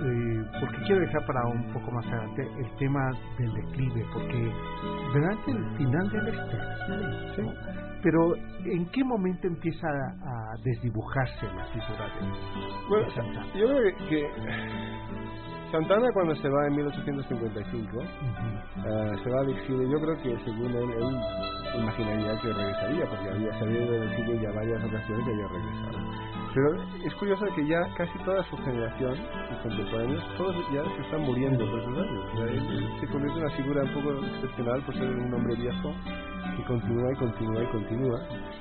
[0.02, 3.00] eh, porque quiero dejar para un poco más adelante el tema
[3.38, 4.52] del declive, porque
[5.14, 7.85] verdad que el final de la historia, ¿no?
[8.06, 13.46] Pero ¿en qué momento empieza a, a desdibujarse la figura de, Bueno, de Santana?
[13.56, 14.30] yo creo que, que
[15.72, 18.04] Santana cuando se va en 1855 Ujú.
[18.06, 19.90] Ah, se va al exilio.
[19.90, 24.52] Yo creo que según él, él imaginaría que regresaría, porque había salido del exilio ya
[24.54, 25.98] varias ocasiones y había regresado.
[26.54, 31.20] Pero es curioso que ya casi toda su generación y contemporáneos, todos ya se están
[31.22, 33.00] muriendo por sus años.
[33.00, 35.92] Se convierte en una figura un poco excepcional por ser un hombre viejo
[36.56, 38.20] que continúa y continúa y continúa.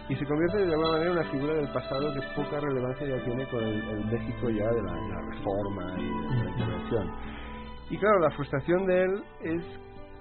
[0.09, 3.23] Y se convierte de alguna manera en una figura del pasado que poca relevancia ya
[3.23, 7.11] tiene con el, el México ya de la, la reforma y de la intervención.
[7.89, 9.63] Y claro, la frustración de él es,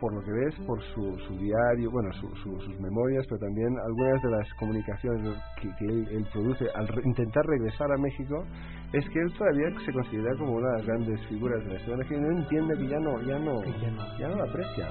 [0.05, 3.73] por lo que ves, por su, su diario, bueno, su- su- sus memorias, pero también
[3.89, 8.45] algunas de las comunicaciones que, que él, él produce al re- intentar regresar a México,
[8.93, 12.15] es que él todavía se considera como una de las grandes figuras de la México
[12.17, 14.19] y no entiende que ya no, ya no, Que ya no.
[14.19, 14.89] ya no la aprecia.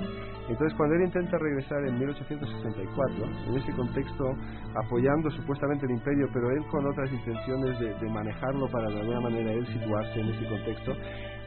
[0.50, 4.26] Entonces, cuando él intenta regresar en 1864, en ese contexto,
[4.84, 9.22] apoyando supuestamente el imperio, pero él con otras intenciones de, de manejarlo para de alguna
[9.22, 10.92] manera él situarse en ese contexto,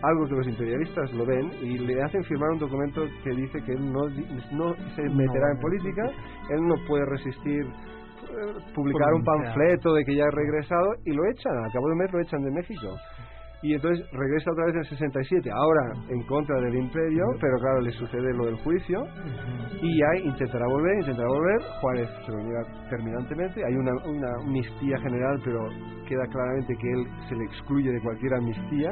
[0.08, 3.72] algo que los imperialistas lo ven y le hacen firmar un documento que dice que
[3.72, 4.08] él no,
[4.52, 6.02] no se meterá en política,
[6.50, 11.24] él no puede resistir eh, publicar un panfleto de que ya ha regresado y lo
[11.30, 12.96] echan, al cabo de un mes lo echan de México.
[13.62, 17.80] Y entonces regresa otra vez en el 67, ahora en contra del imperio, pero claro,
[17.80, 19.02] le sucede lo del juicio
[19.80, 24.98] y ahí intentará volver, intentará volver, Juárez se lo niega terminantemente, hay una, una amnistía
[24.98, 25.58] general, pero
[26.06, 28.90] queda claramente que él se le excluye de cualquier amnistía,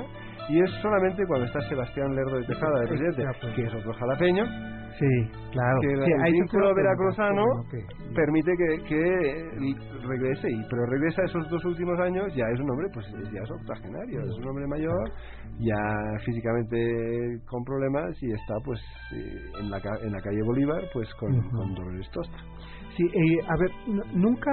[0.49, 3.47] y es solamente cuando está Sebastián Lerdo de Tejada de presidente, Exacto.
[3.57, 4.45] que es otro jalapeño,
[4.97, 5.07] Sí,
[5.51, 5.79] claro.
[5.81, 9.51] que Sí, el vínculo que- veracruzano que- permite que, que
[10.07, 13.51] regrese, y pero regresa esos dos últimos años, ya es un hombre, pues ya es
[13.51, 15.11] octogenario, es un hombre mayor,
[15.59, 15.83] ya
[16.25, 16.77] físicamente
[17.49, 18.79] con problemas y está pues
[19.17, 21.51] eh, en la, en la calle Bolívar pues con, Ujú.
[21.57, 22.37] con Dolores Tosta.
[22.97, 24.53] Sí, eh, a ver, nunca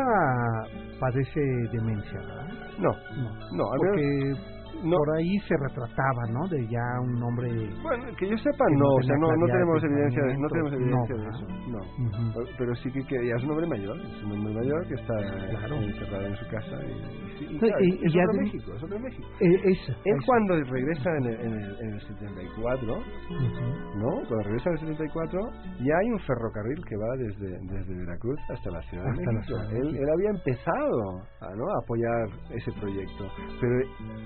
[1.00, 1.40] padece
[1.72, 2.48] demencia, ¿verdad?
[2.80, 4.98] No, No, no, al porque menos no.
[4.98, 6.48] por ahí se retrataba, ¿no?
[6.48, 7.50] De ya un hombre...
[7.82, 10.38] Bueno, que yo sepa, Que no no, o sea, no, no de tenemos evidencia de,
[10.38, 11.80] no tenemos evidencia de No, eso, no.
[11.80, 12.32] Ujú.
[12.34, 14.94] Pero- Pero sí que, que ya es un hombre mayor, es un hombre mayor que
[14.96, 15.76] está Claro.
[15.78, 18.84] encerrado en su casa y, y- y claro, y- es ya otro de- México, es
[18.84, 19.28] otro México.
[19.40, 20.26] Eh, eso, Él eso.
[20.26, 23.98] cuando regresa en el, en el, en el 74, Ujú.
[23.98, 24.10] ¿no?
[24.28, 25.40] Cuando regresa en el 74,
[25.80, 29.32] ya hay un ferrocarril que va desde, desde Veracruz hasta la Ciudad de Hasta la
[29.32, 29.58] México.
[29.58, 31.02] Ciudad de él, él había empezado
[31.42, 31.66] a, ¿no?
[31.68, 33.26] a apoyar ese proyecto,
[33.60, 33.74] pero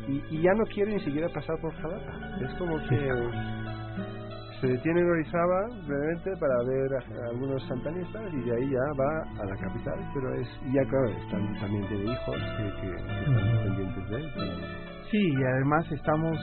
[0.07, 2.11] y, y ya no quiere ni siquiera pasar por Jalapa.
[2.41, 2.97] Es como que
[4.61, 8.79] se detiene en Orizaba brevemente para ver a, a algunos santanistas y de ahí ya
[8.99, 13.19] va a la capital, pero es ya claro, están, también tiene hijos que, que- que
[13.19, 14.31] están pendientes de él.
[15.11, 16.37] Sí, y además estamos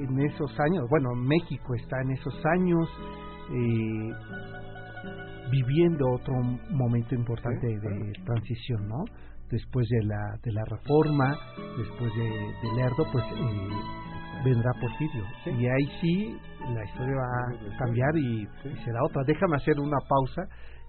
[0.00, 2.88] en esos años, bueno, México está en esos años
[3.52, 4.10] eh,
[5.50, 6.34] viviendo otro
[6.70, 9.04] momento importante Sí, de transición, ¿no?
[9.50, 11.36] Después de la, de la reforma,
[11.76, 13.68] después de, de Lerdo, pues eh,
[14.44, 15.24] vendrá Porfirio.
[15.44, 15.50] Sí.
[15.50, 16.38] Y ahí sí
[16.72, 19.22] la historia va a cambiar y, y será otra.
[19.26, 20.42] Déjame hacer una pausa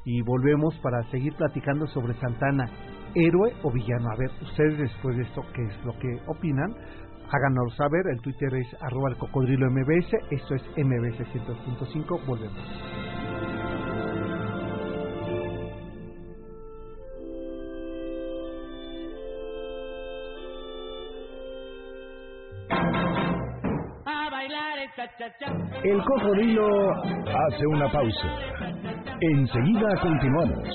[0.05, 2.65] y volvemos para seguir platicando sobre Santana,
[3.15, 4.09] héroe o villano.
[4.11, 6.71] A ver, ustedes después de esto, ¿qué es lo que opinan?
[7.33, 13.30] Háganos saber, el Twitter es arroba el cocodrilo MBS, esto es MBS 100.5, volvemos.
[25.83, 28.27] El cocodrilo hace una pausa.
[29.19, 30.67] Enseguida continuamos.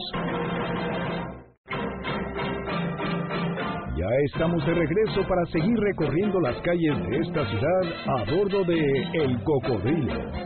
[3.96, 9.02] Ya estamos de regreso para seguir recorriendo las calles de esta ciudad a bordo de
[9.14, 10.45] El Cocodrilo.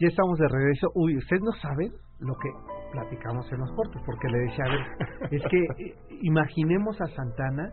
[0.00, 0.88] Ya estamos de regreso.
[0.94, 2.50] Uy, ustedes no saben lo que
[2.92, 7.72] platicamos en los cortes, porque le decía, a ver, es que eh, imaginemos a Santana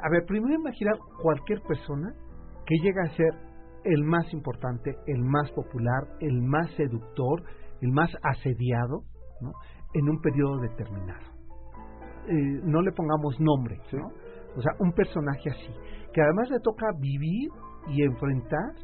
[0.00, 2.12] a ver, primero imaginar cualquier persona
[2.66, 3.34] que llega a ser
[3.84, 7.42] el más importante, el más popular, el más seductor,
[7.80, 9.02] el más asediado,
[9.40, 9.52] ¿no?
[9.94, 11.26] En un periodo determinado.
[12.28, 14.08] Eh, no le pongamos nombre, ¿no?
[14.56, 15.72] O sea, un personaje así,
[16.12, 17.50] que además le toca vivir
[17.88, 18.74] y enfrentar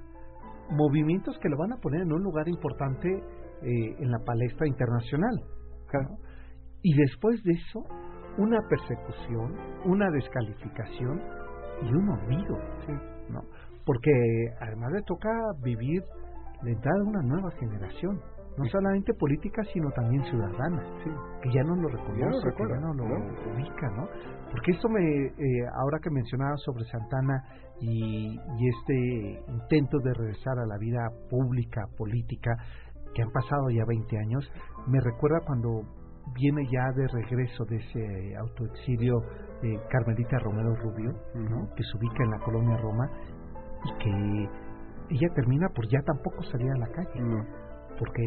[0.71, 5.41] movimientos que lo van a poner en un lugar importante eh, en la palestra internacional.
[6.83, 7.85] Y después de eso,
[8.37, 9.55] una persecución,
[9.85, 11.21] una descalificación
[11.83, 12.59] y un olvido.
[13.31, 13.41] ¿no?
[13.85, 14.11] Porque
[14.61, 15.31] además le toca
[15.63, 16.03] vivir
[16.63, 18.21] la entrada de una nueva generación
[18.57, 20.83] no solamente política, sino también ciudadana,
[21.43, 24.07] que ya no lo reconoce, que ya no lo ubica, ¿no?
[24.51, 27.43] Porque esto me, eh, ahora que mencionaba sobre Santana
[27.81, 32.53] y, y, este intento de regresar a la vida pública, política,
[33.15, 34.53] que han pasado ya 20 años,
[34.87, 35.83] me recuerda cuando
[36.33, 39.15] viene ya de regreso de ese autoexilio
[39.63, 41.69] eh, Carmelita Romero Rubio, ¿no?
[41.75, 43.11] que se ubica en la colonia Roma
[43.85, 44.49] y que
[45.11, 47.21] ella termina por ya tampoco salir a la calle
[47.99, 48.23] porque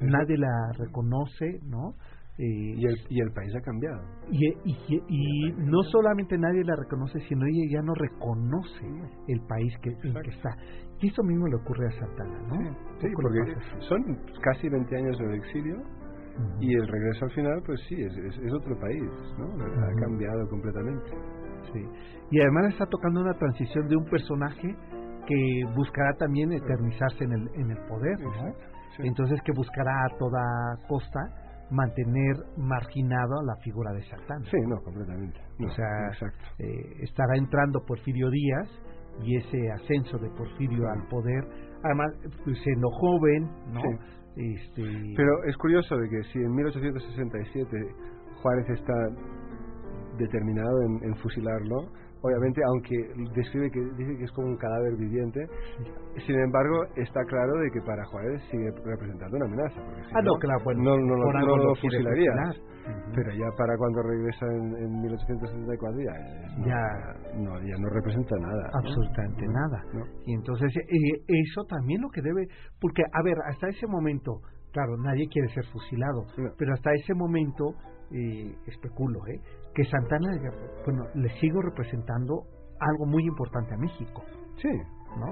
[0.00, 1.94] nadie la reconoce, ¿no?
[2.38, 4.00] Eh, y, el, y el país ha cambiado.
[4.30, 8.86] Y, y, no solamente nadie la reconoce, sino ella ya no reconoce
[9.28, 10.50] el país que, en que está.
[11.00, 12.76] Y eso mismo le ocurre a Santana, ¿no?
[13.00, 14.02] Sí, porque son
[14.40, 15.76] casi 20 años de exilio
[16.60, 19.02] y el regreso al final, pues sí, es, es, otro país,
[19.38, 19.44] ¿no?
[19.44, 21.10] Ha cambiado completamente.
[21.72, 21.80] Sí.
[22.30, 24.74] Y además está tocando una transición de un personaje
[25.26, 28.54] que buscará también eternizarse en el, en el poder, ¿no?
[28.98, 30.40] Entonces que buscará a toda
[30.88, 31.20] costa
[31.70, 34.44] mantener marginado a la figura de Satán.
[34.44, 35.40] Sí, no, completamente.
[35.58, 36.28] o sea,
[36.58, 38.68] eh, estará entrando Porfirio Díaz
[39.22, 41.44] y ese ascenso de Porfirio al poder,
[41.82, 42.12] además
[42.44, 43.82] pues, siendo joven, ¿no?
[44.36, 44.82] Este...
[45.16, 47.76] Pero es curioso de que si en 1867
[48.42, 48.94] Juárez está
[50.18, 51.88] determinado en fusilarlo,
[52.22, 52.96] obviamente, aunque
[53.34, 55.40] describe que dice que es como un cadáver viviente,
[56.26, 59.80] sin embargo, está claro de que para Juárez sigue representando una amenaza.
[60.14, 61.16] ah, no, claro, bueno, no, no,
[61.46, 62.32] no, lo fusilaría.
[63.14, 68.70] Pero ya para cuando regresa en, en 1874 ya, ya, no, ya no representa nada.
[68.74, 70.06] Absolutamente nada.
[70.26, 72.46] Y entonces, eh, eso también lo que debe,
[72.80, 74.40] porque, a ver, hasta ese momento,
[74.72, 76.26] claro, nadie quiere ser fusilado,
[76.58, 77.74] pero hasta ese momento,
[78.10, 79.40] eh, especulo, ¿eh?
[79.74, 80.28] Que Santana,
[80.84, 82.42] bueno, le sigo representando
[82.78, 84.22] algo muy importante a México.
[84.60, 84.68] Sí,
[85.18, 85.26] ¿no?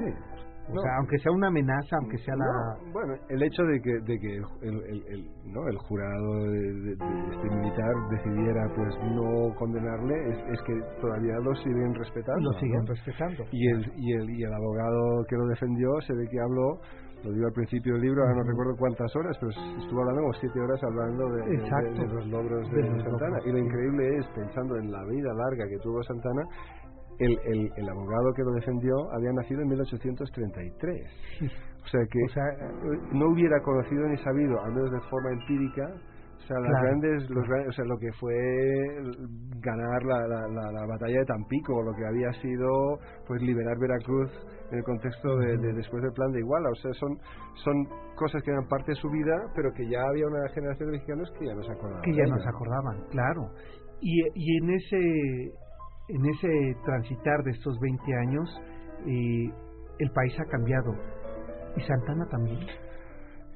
[0.70, 2.46] O sea, aunque sea una amenaza, aunque sea la...
[2.92, 5.66] bueno, el hecho de que, de que el, el, ¿no?
[5.66, 11.94] el jurado de, este militar decidiera pues no condenarle es, es, que todavía lo siguen
[11.94, 12.52] respetando.
[12.52, 13.44] Lo siguen respetando.
[13.50, 16.78] Y el, y, el, y el abogado que lo defendió se ve que habló
[17.24, 20.34] lo digo al principio del libro, ahora no recuerdo cuántas horas, pero estuvo hablando como
[20.34, 23.38] siete horas hablando de, los logros de, Santana.
[23.44, 26.42] Y lo increíble es, pensando en la vida larga que tuvo Santana,
[27.18, 31.06] el, el, el, abogado que lo defendió había nacido en 1833.
[31.82, 32.20] O sea que
[33.12, 35.88] no hubiera conocido ni sabido, al menos de forma empírica,
[36.42, 38.34] o sea, las grandes, los o sea, lo que fue
[39.60, 44.30] ganar la, la, la, batalla de Tampico, o lo que había sido pues liberar Veracruz
[44.70, 46.70] en el contexto de, después del plan de Iguala.
[46.70, 47.18] O sea, son,
[47.62, 47.86] son
[48.16, 51.30] cosas que eran parte de su vida, pero que ya había una generación de mexicanos
[51.38, 52.02] que ya no se acordaban.
[52.02, 53.42] Que ya no se acordaban, claro.
[54.00, 55.52] Y, y en ese
[56.08, 58.60] en ese transitar de estos 20 años,
[59.06, 59.52] eh,
[59.98, 60.92] el país ha cambiado.
[61.76, 62.58] ¿Y Santana también?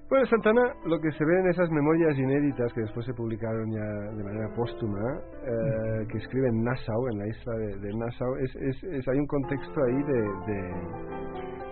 [0.06, 4.14] Bueno, Santana, lo que se ve en esas memorias inéditas que después se publicaron ya
[4.14, 9.08] de manera póstuma, eh, que escribe en Nassau, en la isla de, Nassau, es, es,
[9.08, 10.20] hay un contexto ahí de,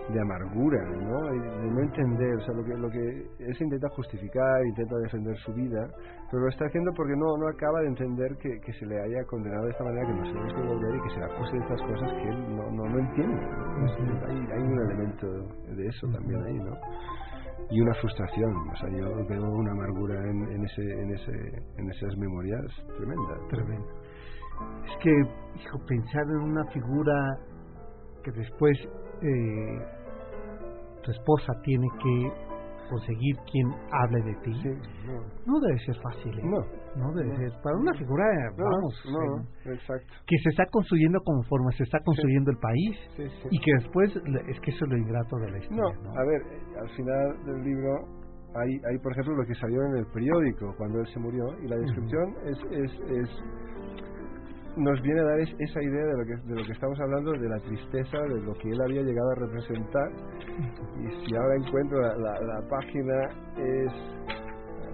[0.09, 1.21] de, amargura, ¿no?
[1.29, 5.53] de no entender, o sea, lo que, lo que es intenta justificar, intenta defender su
[5.53, 5.87] vida,
[6.31, 9.23] pero lo está haciendo porque no, no acaba de entender que, que se le haya
[9.25, 11.59] condenado de esta manera, que no se le volver y que se le acuse de
[11.59, 13.41] estas cosas que él no, no, no entiende.
[14.27, 15.27] Hay, hay un elemento
[15.75, 16.73] de eso también ahí, ¿no?
[17.69, 18.53] Y una frustración.
[18.69, 21.31] O sea, yo veo una amargura en, en, ese, en, ese,
[21.77, 22.65] en esas memorias
[22.97, 23.47] tremenda.
[23.49, 23.93] Tremenda.
[24.85, 25.11] Es que,
[25.61, 27.13] hijo, pensar en una figura
[28.23, 28.77] que después
[29.21, 29.79] eh,
[31.03, 32.52] tu esposa tiene que
[32.93, 34.53] conseguir quien hable de ti,
[35.45, 35.59] no.
[35.59, 36.31] debe ser fácil.
[36.37, 36.43] ¿eh?
[36.45, 36.61] No.
[36.95, 37.51] No debe ser.
[37.63, 38.23] Para una figura,
[38.55, 38.93] vamos,
[39.65, 40.13] exacto.
[40.27, 42.97] que se está construyendo conforme se está construyendo el país
[43.49, 45.95] y que después, es que eso es lo ingrato de la historia.
[46.03, 46.41] No, a ver,
[46.81, 48.23] al final del libro
[48.55, 51.67] hay, hay, por ejemplo, lo que salió en el periódico cuando él se murió y
[51.67, 53.29] la descripción es, es, es
[54.77, 57.49] nos viene a dar esa idea de lo, que, de lo que estamos hablando, de
[57.49, 60.09] la tristeza, de lo que él había llegado a representar.
[60.99, 63.23] Y si ahora encuentro la, la, página,
[63.57, 63.93] es.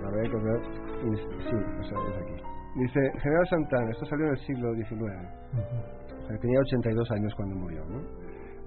[0.02, 0.62] La voy a encontrar.
[1.02, 2.44] Sí, o sea, es aquí.
[2.76, 6.40] Dice: General Santana, esto salió en el siglo XIX.
[6.42, 7.86] tenía 82 años cuando murió.
[7.86, 8.02] ¿no?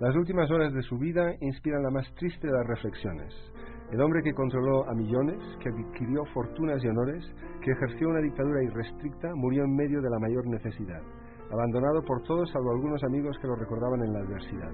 [0.00, 3.34] Las últimas horas de su vida inspiran la más triste de las reflexiones.
[3.92, 7.22] El hombre que controló a millones, que adquirió fortunas y honores,
[7.60, 11.02] que ejerció una dictadura irrestricta, murió en medio de la mayor necesidad,
[11.50, 14.72] abandonado por todos salvo algunos amigos que lo recordaban en la adversidad.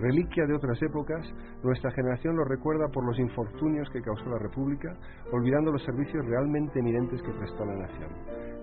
[0.00, 1.24] Reliquia de otras épocas,
[1.62, 4.92] nuestra generación lo recuerda por los infortunios que causó la República,
[5.30, 8.10] olvidando los servicios realmente eminentes que prestó la nación.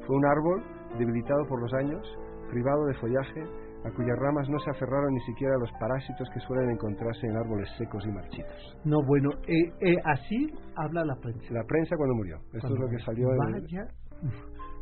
[0.05, 0.63] Fue un árbol
[0.99, 2.03] debilitado por los años,
[2.51, 3.47] privado de follaje,
[3.85, 7.69] a cuyas ramas no se aferraron ni siquiera los parásitos que suelen encontrarse en árboles
[7.77, 8.77] secos y marchitos.
[8.85, 11.45] No, bueno, eh, eh, así habla la prensa.
[11.51, 12.37] La prensa cuando murió.
[12.53, 13.37] Esto es lo que salió en...
[13.37, 13.87] Vaya.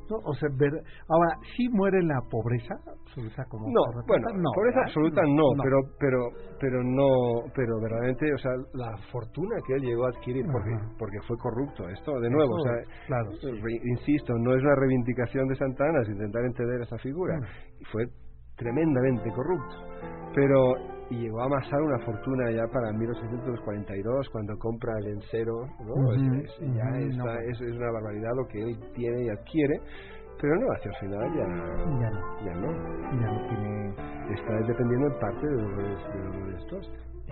[0.09, 0.69] No, o sea, ver,
[1.07, 4.87] ahora, ¿sí muere la pobreza absoluta como No, bueno, no, pobreza ¿verdad?
[4.91, 6.19] absoluta no, pero pero
[6.59, 10.89] pero no, pero verdaderamente, o sea, la fortuna que él llegó a adquirir porque Ajá.
[10.99, 11.87] porque fue corrupto.
[11.87, 13.29] Esto de nuevo, Eso, o sea, claro.
[13.63, 17.39] re- insisto, no es una reivindicación de Santana, es intentar entender esa figura.
[17.79, 18.03] Y fue
[18.61, 19.75] tremendamente corrupto.
[20.35, 20.75] Pero
[21.09, 25.93] y llegó a amasar una fortuna ya para 1842 cuando compra el encero, ¿no?
[25.93, 26.85] Ujú, Es- es- ya
[27.17, 27.29] no.
[27.51, 29.75] es, es una barbaridad lo que él tiene y adquiere,
[30.39, 31.45] pero no, hacia el final ya,
[31.99, 32.71] Ya no, ya no.
[33.19, 33.93] ya no tiene...
[34.33, 35.91] Está dependiendo en parte de los de.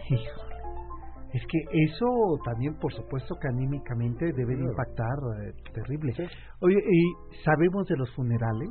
[0.09, 0.55] Híjole.
[1.31, 2.07] Es que eso
[2.43, 4.71] también, por supuesto, que anímicamente debe de Claro.
[4.71, 6.11] impactar eh, terrible.
[6.13, 6.23] Sí.
[6.61, 8.69] Oye, ¿y sabemos de los funerales?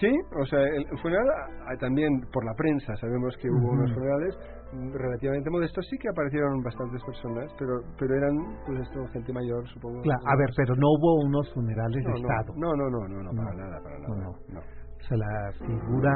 [0.00, 0.08] Sí,
[0.40, 1.28] o sea, el funeral
[1.68, 4.34] ah, también por la prensa sabemos que hubo unos funerales
[4.72, 8.34] mm, relativamente modestos, sí que aparecieron bastantes personas, pero pero eran
[8.64, 10.00] pues esto gente mayor, supongo.
[10.00, 12.54] Claro, a ver, pero no hubo unos funerales no, de no, Estado.
[12.56, 13.62] No, no, no, no, no, para No.
[13.62, 14.16] nada, para nada.
[14.48, 14.60] no.
[14.60, 16.12] O sea, la figura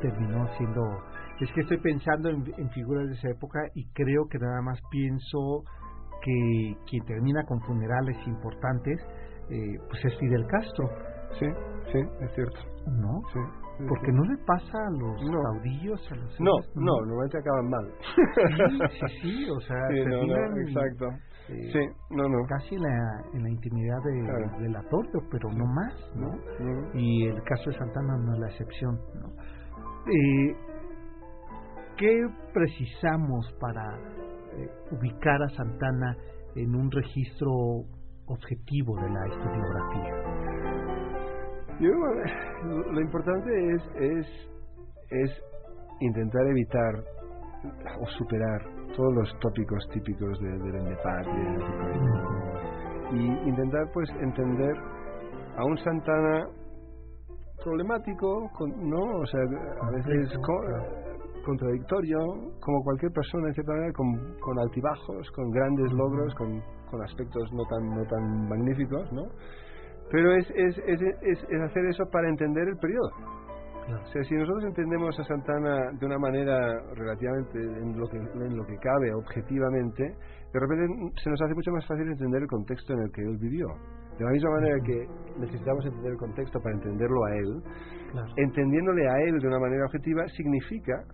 [0.00, 0.82] terminó siendo...
[1.40, 4.78] Es que estoy pensando en, en figuras de esa época y creo que nada más
[4.90, 5.62] pienso
[6.22, 9.00] que quien termina con funerales importantes
[9.50, 10.90] eh, pues es Fidel Castro,
[11.38, 11.46] Sí,
[11.92, 12.58] sí, es cierto.
[12.86, 13.20] ¿no?
[13.32, 13.38] Sí.
[13.78, 14.12] sí, Porque sí.
[14.12, 15.42] no le pasa a los No.
[15.42, 16.40] caudillos, a los...
[16.40, 17.94] No, no, normalmente acaban mal.
[18.56, 21.06] Sí, sí, sí, o sea, Sí, no, no, exacto.
[21.50, 22.38] eh, Sí, no, no.
[22.48, 24.60] casi en la, en la intimidad de, Claro.
[24.60, 24.76] del
[25.30, 26.28] pero no más, ¿no?
[26.60, 26.98] No.
[26.98, 29.28] Y el caso de Santana no es la excepción, ¿no?
[30.10, 30.56] Eh,
[31.98, 33.84] ¿Qué precisamos para
[34.56, 36.16] eh, ubicar a Santana
[36.54, 37.50] en un registro
[38.26, 40.17] objetivo de la historiografía?
[41.80, 41.90] Yo,
[42.64, 44.26] lo- importante es, es,
[45.10, 45.42] es
[46.00, 46.94] intentar evitar
[48.00, 48.60] o superar
[48.96, 50.48] todos los tópicos típicos de,
[50.78, 54.76] endepatria, del anticomunismo, y intentar pues entender
[55.56, 56.46] a un Santana
[57.62, 59.02] problemático, con, ¿no?
[59.20, 62.18] O sea, a veces co- contradictorio,
[62.60, 66.60] como cualquier persona en cierta manera, con, con altibajos, con grandes logros, con,
[66.90, 69.22] con aspectos no tan, no tan magníficos, ¿no?
[70.10, 73.10] Pero es, es, es, es, hacer eso para entender el periodo.
[73.86, 74.02] Claro.
[74.02, 78.56] O sea, si nosotros entendemos a Santana de una manera relativamente en lo que, en
[78.56, 80.02] lo que cabe, objetivamente,
[80.52, 80.86] de repente
[81.22, 83.66] se nos hace mucho más fácil entender el contexto en el que él vivió.
[84.18, 85.06] De la misma manera que
[85.38, 87.62] necesitamos entender el contexto para entenderlo a él,
[88.10, 88.28] Claro.
[88.36, 91.04] entendiéndole a él de una manera objetiva significa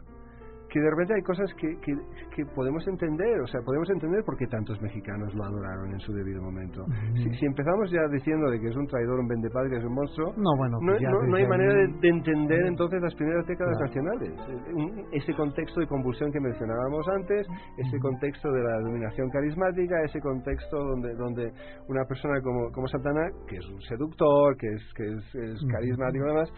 [0.74, 1.94] que de repente hay cosas que, que,
[2.34, 6.12] que podemos entender, o sea, podemos entender por qué tantos mexicanos lo adoraron en su
[6.12, 6.84] debido momento.
[7.14, 10.34] Si, si empezamos ya diciendo de que es un traidor, un vendepadre, es un monstruo,
[10.36, 13.78] No, bueno, no, pues no- no hay manera de, de entender entonces las primeras décadas
[13.78, 13.86] Claro.
[13.86, 14.32] nacionales.
[14.50, 17.46] Eh, Ese contexto de convulsión que mencionábamos antes,
[17.78, 21.52] ese contexto de la dominación carismática, ese contexto donde, donde
[21.88, 26.24] una persona como, como Santana, que es un seductor, que es, que es, es carismático
[26.24, 26.50] y demás,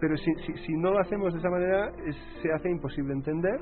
[0.00, 3.60] pero si, si, si no lo hacemos de esa manera, es- se hace imposible entender.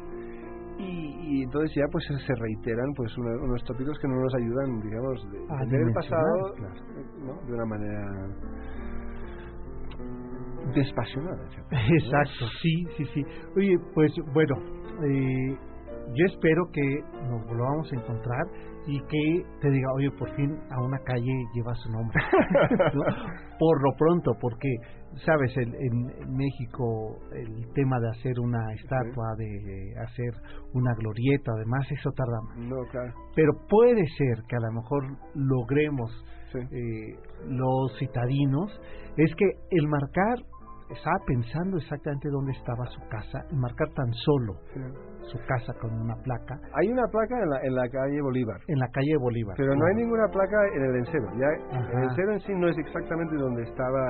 [0.78, 4.80] Y, y entonces ya pues se reiteran pues una- unos tópicos que no nos ayudan
[4.82, 6.74] digamos de A entender el pasado claro.
[7.24, 7.46] ¿no?
[7.46, 8.04] de una manera
[10.74, 11.68] desapasionada ¿cierto?
[11.72, 13.22] Exacto, sí, sí, sí.
[13.56, 14.54] Oye, pues bueno,
[15.08, 15.56] eh,
[16.14, 18.46] yo espero que nos volvamos a encontrar
[18.86, 22.16] y que te diga, oye, por fin a una calle lleva su nombre.
[22.94, 23.02] ¿no?
[23.58, 24.68] Por lo pronto, porque,
[25.24, 30.32] sabes, el- en, México el tema de hacer una estatua, de hacer
[30.74, 32.58] una glorieta, además, eso tarda más.
[32.58, 35.02] no claro Pero puede ser que a lo mejor
[35.34, 36.10] logremos
[36.52, 38.70] sí eh, los citadinos
[39.16, 40.38] es que el marcar
[40.90, 44.80] estaba pensando exactamente dónde estaba su casa, el marcar tan solo sí.
[45.26, 48.78] Su casa con una placa hay una placa en la, en la calle Bolívar en
[48.78, 49.54] la calle Bolívar.
[49.56, 51.48] pero no hay ninguna placa en el encero ya
[51.78, 51.92] Ajá.
[51.98, 54.02] el encero en sí no es exactamente donde estaba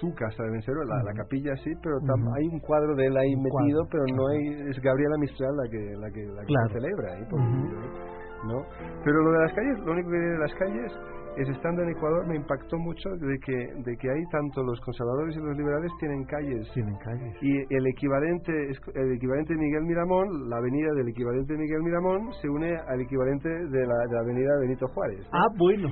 [0.00, 1.96] su casa de encero la, la capilla sí pero
[2.36, 3.88] hay un cuadro de él ahí Un metido cuadro.
[3.90, 6.68] pero no hay es Gabriela Mistral la que la que la que Claro.
[6.72, 8.62] celebra ahí por- no
[9.04, 10.92] pero lo de las calles lo único que tiene de las calles
[11.40, 15.36] es estando en Ecuador me impactó mucho de que, de que ahí tanto los conservadores
[15.36, 16.68] y los liberales tienen calles.
[16.74, 17.36] Tienen calles.
[17.42, 18.52] Y el equivalente,
[18.94, 23.86] el equivalente Miguel Miramón, la avenida del equivalente Miguel Miramón, se une al equivalente de
[23.86, 25.26] la, de la avenida Benito Juárez.
[25.32, 25.88] Ah, bueno.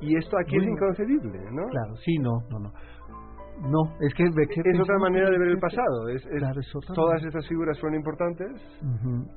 [0.00, 1.66] Y esto aquí es inconcebible, ¿no?
[1.68, 2.72] Claro, sí, no, no, no.
[3.62, 4.24] No, es que...
[4.24, 6.08] es otra manera de ver el pasado.
[6.10, 8.52] Es, claro, es otra todas estas figuras fueron importantes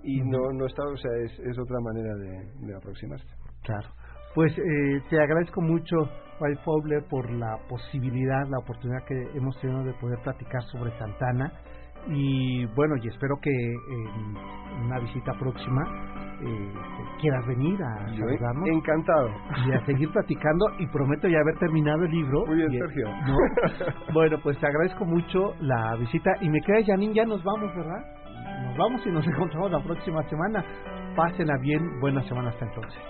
[0.04, 3.26] y no, no está, o sea, es, es otra manera de, de aproximarse.
[3.64, 3.88] Claro.
[4.36, 5.96] Pues eh, te agradezco mucho,
[6.40, 11.52] Wild Fowler, por la posibilidad, la oportunidad que hemos tenido de poder platicar sobre Santana.
[12.08, 15.84] Y bueno, y espero que en una visita próxima
[16.42, 16.74] eh,
[17.20, 18.70] quieras venir a saludarnos.
[18.70, 19.30] Encantado.
[19.68, 22.46] Y a seguir platicando y prometo ya haber terminado el libro.
[22.46, 23.08] Muy bien, Sergio.
[24.14, 28.06] bueno, pues te agradezco mucho la visita y me queda Janine, ya nos vamos, ¿verdad?
[28.64, 30.64] Nos vamos y nos encontramos la próxima semana.
[31.16, 33.02] Pásenla bien, buena semana hasta entonces.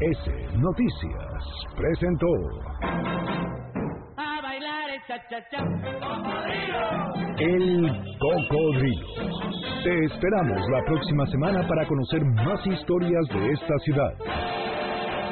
[0.00, 1.44] MBS Noticias
[1.76, 2.26] presentó
[4.16, 5.62] A bailar el cha-cha-cha.
[7.38, 9.06] El Cocodrilo.
[9.84, 14.14] Te esperamos la próxima semana para conocer más historias de esta ciudad.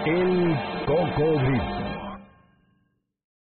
[0.05, 0.55] El
[0.85, 1.88] Cocodrilo.